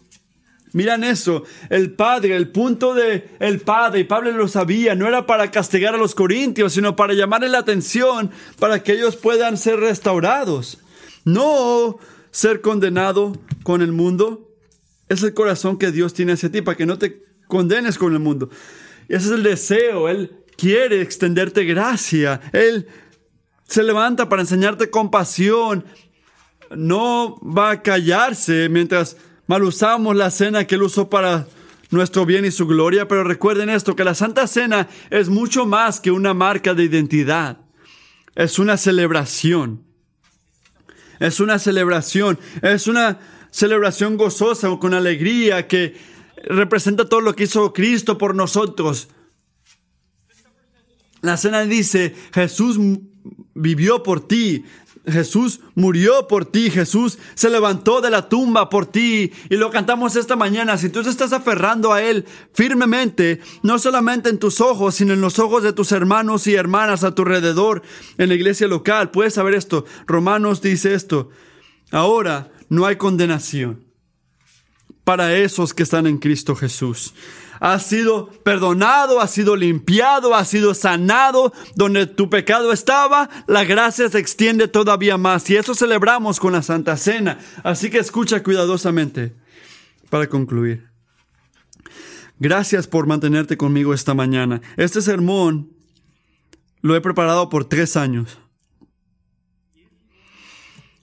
[0.74, 5.28] Miran eso, el Padre, el punto de el Padre, y Pablo lo sabía, no era
[5.28, 9.80] para castigar a los corintios, sino para llamarle la atención, para que ellos puedan ser
[9.80, 10.80] restaurados.
[11.26, 12.00] No
[12.32, 14.50] ser condenado con el mundo,
[15.10, 18.20] es el corazón que Dios tiene hacia ti, para que no te condenes con el
[18.20, 18.50] mundo.
[19.08, 20.10] ese es el deseo.
[20.10, 22.42] Él quiere extenderte gracia.
[22.52, 22.88] Él
[23.68, 25.86] se levanta para enseñarte compasión.
[26.76, 29.18] No va a callarse mientras
[29.48, 31.48] mal usamos la cena que Él usó para
[31.90, 33.08] nuestro bien y su gloria.
[33.08, 37.58] Pero recuerden esto, que la Santa Cena es mucho más que una marca de identidad.
[38.36, 39.84] Es una celebración.
[41.20, 42.40] Es una celebración.
[42.62, 43.20] Es una
[43.52, 45.96] celebración gozosa o con alegría que
[46.46, 49.10] representa todo lo que hizo Cristo por nosotros.
[51.22, 52.78] La cena dice, Jesús
[53.54, 54.66] vivió por ti,
[55.06, 60.16] Jesús murió por ti, Jesús se levantó de la tumba por ti y lo cantamos
[60.16, 60.78] esta mañana.
[60.78, 65.40] Si tú estás aferrando a Él firmemente, no solamente en tus ojos, sino en los
[65.40, 67.82] ojos de tus hermanos y hermanas a tu alrededor
[68.18, 69.86] en la iglesia local, puedes saber esto.
[70.08, 71.30] Romanos dice esto.
[71.92, 73.84] Ahora, no hay condenación
[75.04, 77.14] para esos que están en Cristo Jesús.
[77.64, 81.54] Has sido perdonado, has sido limpiado, has sido sanado.
[81.76, 85.50] Donde tu pecado estaba, la gracia se extiende todavía más.
[85.50, 87.40] Y eso celebramos con la Santa Cena.
[87.64, 89.34] Así que escucha cuidadosamente
[90.10, 90.90] para concluir.
[92.38, 94.62] Gracias por mantenerte conmigo esta mañana.
[94.76, 95.72] Este sermón
[96.82, 98.40] lo he preparado por tres años.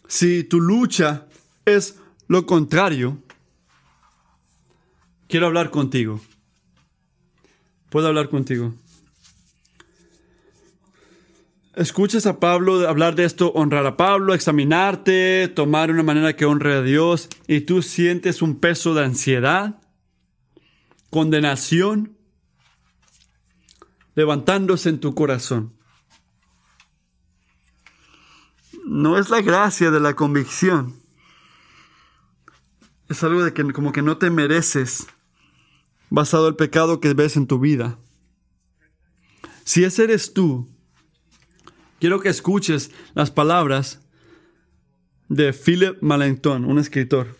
[0.08, 1.26] Si tu lucha
[1.64, 1.98] es
[2.28, 3.16] lo contrario,
[5.26, 6.20] quiero hablar contigo.
[7.90, 8.72] ¿Puedo hablar contigo?
[11.74, 16.74] Escuchas a Pablo hablar de esto, honrar a Pablo, examinarte, tomar una manera que honre
[16.74, 19.80] a Dios y tú sientes un peso de ansiedad,
[21.10, 22.16] condenación,
[24.14, 25.72] levantándose en tu corazón.
[28.84, 31.00] No es la gracia de la convicción,
[33.08, 35.06] es algo de que como que no te mereces
[36.10, 37.98] basado en el pecado que ves en tu vida.
[39.64, 40.68] Si ese eres tú,
[42.00, 44.00] quiero que escuches las palabras
[45.28, 47.38] de Philip Melanchthon, un escritor.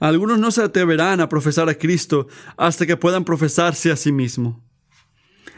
[0.00, 4.64] Algunos no se atreverán a profesar a Cristo hasta que puedan profesarse a sí mismo.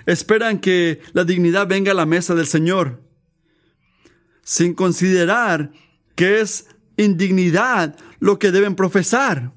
[0.05, 3.03] Esperan que la dignidad venga a la mesa del Señor,
[4.43, 5.73] sin considerar
[6.15, 9.53] que es indignidad lo que deben profesar.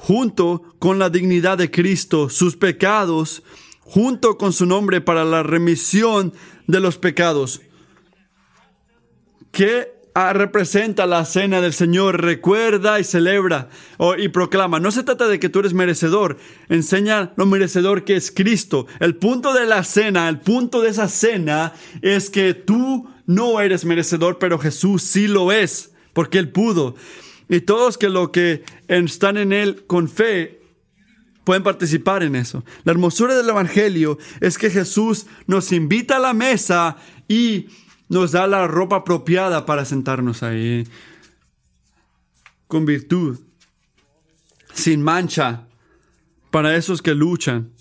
[0.00, 3.42] Junto con la dignidad de Cristo, sus pecados,
[3.80, 6.32] junto con su nombre para la remisión
[6.66, 7.60] de los pecados.
[9.50, 13.68] ¿Qué Ah, representa la cena del Señor, recuerda y celebra
[14.18, 14.80] y proclama.
[14.80, 16.38] No se trata de que tú eres merecedor,
[16.68, 18.88] enseña lo merecedor que es Cristo.
[18.98, 21.72] El punto de la cena, el punto de esa cena
[22.02, 26.96] es que tú no eres merecedor, pero Jesús sí lo es, porque Él pudo.
[27.48, 30.60] Y todos que lo que están en Él con fe
[31.44, 32.62] pueden participar en eso.
[32.84, 37.68] La hermosura del Evangelio es que Jesús nos invita a la mesa y
[38.10, 40.86] nos da la ropa apropiada para sentarnos ahí,
[42.66, 43.38] con virtud,
[44.74, 45.66] sin mancha,
[46.50, 47.72] para esos que luchan.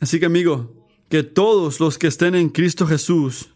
[0.00, 3.54] Así que amigo, que todos los que estén en Cristo Jesús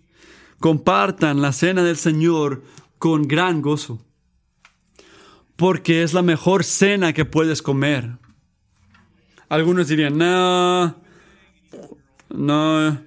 [0.60, 2.62] compartan la cena del Señor
[2.98, 4.05] con gran gozo,
[5.56, 8.18] porque es la mejor cena que puedes comer.
[9.48, 10.96] Algunos dirían, no,
[12.28, 12.98] no,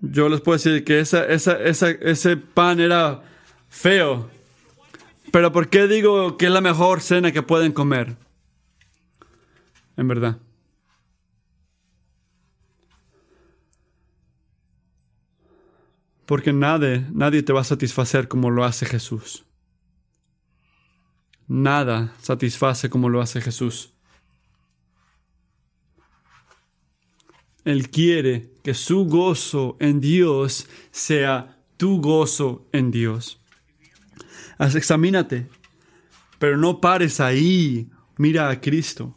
[0.00, 3.22] yo les puedo decir que esa, ese pan era
[3.68, 4.30] feo.
[5.32, 8.16] Pero ¿por qué digo que es la mejor cena que pueden comer?
[9.96, 10.38] En verdad.
[16.26, 19.43] Porque nadie, nadie te va a satisfacer como lo hace Jesús.
[21.46, 23.94] Nada satisface como lo hace Jesús.
[27.64, 33.40] Él quiere que su gozo en Dios sea tu gozo en Dios.
[34.58, 35.48] examínate,
[36.38, 37.90] pero no pares ahí.
[38.16, 39.16] Mira a Cristo.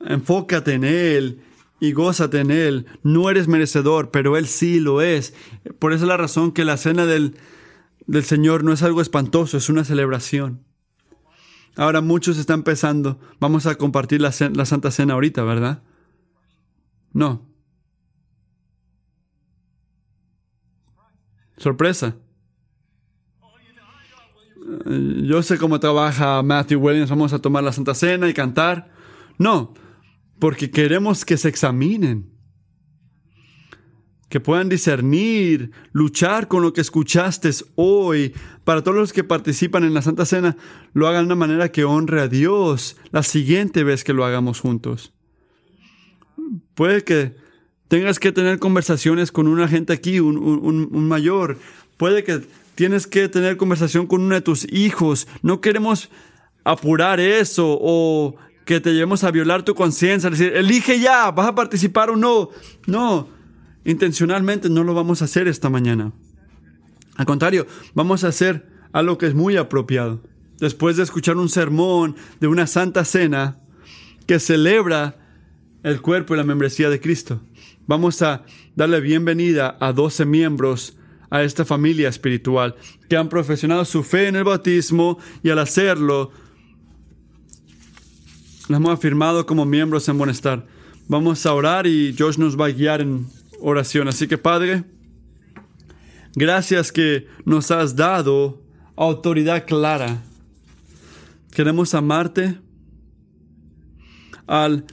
[0.00, 1.42] Enfócate en Él
[1.80, 2.86] y gózate en Él.
[3.02, 5.34] No eres merecedor, pero Él sí lo es.
[5.78, 7.36] Por esa es la razón que la cena del,
[8.06, 10.64] del Señor no es algo espantoso, es una celebración.
[11.76, 13.18] Ahora muchos están empezando.
[13.40, 15.82] Vamos a compartir la, la Santa Cena ahorita, ¿verdad?
[17.12, 17.46] No.
[21.56, 22.16] Sorpresa.
[25.24, 28.90] Yo sé cómo trabaja Matthew Williams, vamos a tomar la Santa Cena y cantar.
[29.38, 29.74] No,
[30.38, 32.31] porque queremos que se examinen,
[34.32, 38.32] que puedan discernir, luchar con lo que escuchaste hoy.
[38.64, 40.56] Para todos los que participan en la Santa Cena,
[40.94, 44.58] lo hagan de una manera que honre a Dios la siguiente vez que lo hagamos
[44.58, 45.12] juntos.
[46.74, 47.36] Puede que
[47.88, 51.58] tengas que tener conversaciones con una gente aquí, un, mayor.
[51.98, 52.40] Puede que
[52.74, 55.28] tienes que tener conversación con uno de tus hijos.
[55.42, 56.08] No queremos
[56.64, 61.54] apurar eso o que te llevemos a violar tu conciencia, decir, elige ya, vas a
[61.54, 62.48] participar o no.
[62.86, 63.28] No,
[63.84, 66.12] intencionalmente no lo vamos a hacer esta mañana.
[67.16, 70.22] Al contrario, vamos a hacer algo que es muy apropiado.
[70.58, 73.58] Después de escuchar un sermón de una santa cena
[74.26, 75.16] que celebra
[75.82, 77.40] el cuerpo y la membresía de Cristo.
[77.86, 78.44] Vamos a
[78.76, 80.96] darle bienvenida a 12 miembros
[81.30, 82.76] a esta familia espiritual
[83.08, 86.30] que han profesionado su fe en el bautismo y al hacerlo
[88.68, 90.66] nos hemos afirmado como miembros en bienestar.
[91.08, 93.26] Vamos a orar y Josh nos va a guiar en
[93.62, 94.08] oración.
[94.08, 94.84] Así que Padre,
[96.34, 98.62] gracias que nos has dado
[98.96, 100.22] autoridad clara.
[101.50, 102.58] Queremos amarte
[104.46, 104.84] al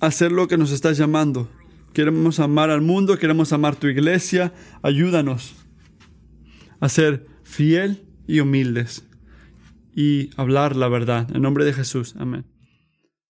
[0.00, 1.48] hacer lo que nos estás llamando.
[1.92, 4.52] Queremos amar al mundo, queremos amar tu iglesia.
[4.82, 5.54] Ayúdanos
[6.80, 9.04] a ser fiel y humildes
[9.94, 11.28] y hablar la verdad.
[11.34, 12.14] En nombre de Jesús.
[12.18, 12.57] Amén.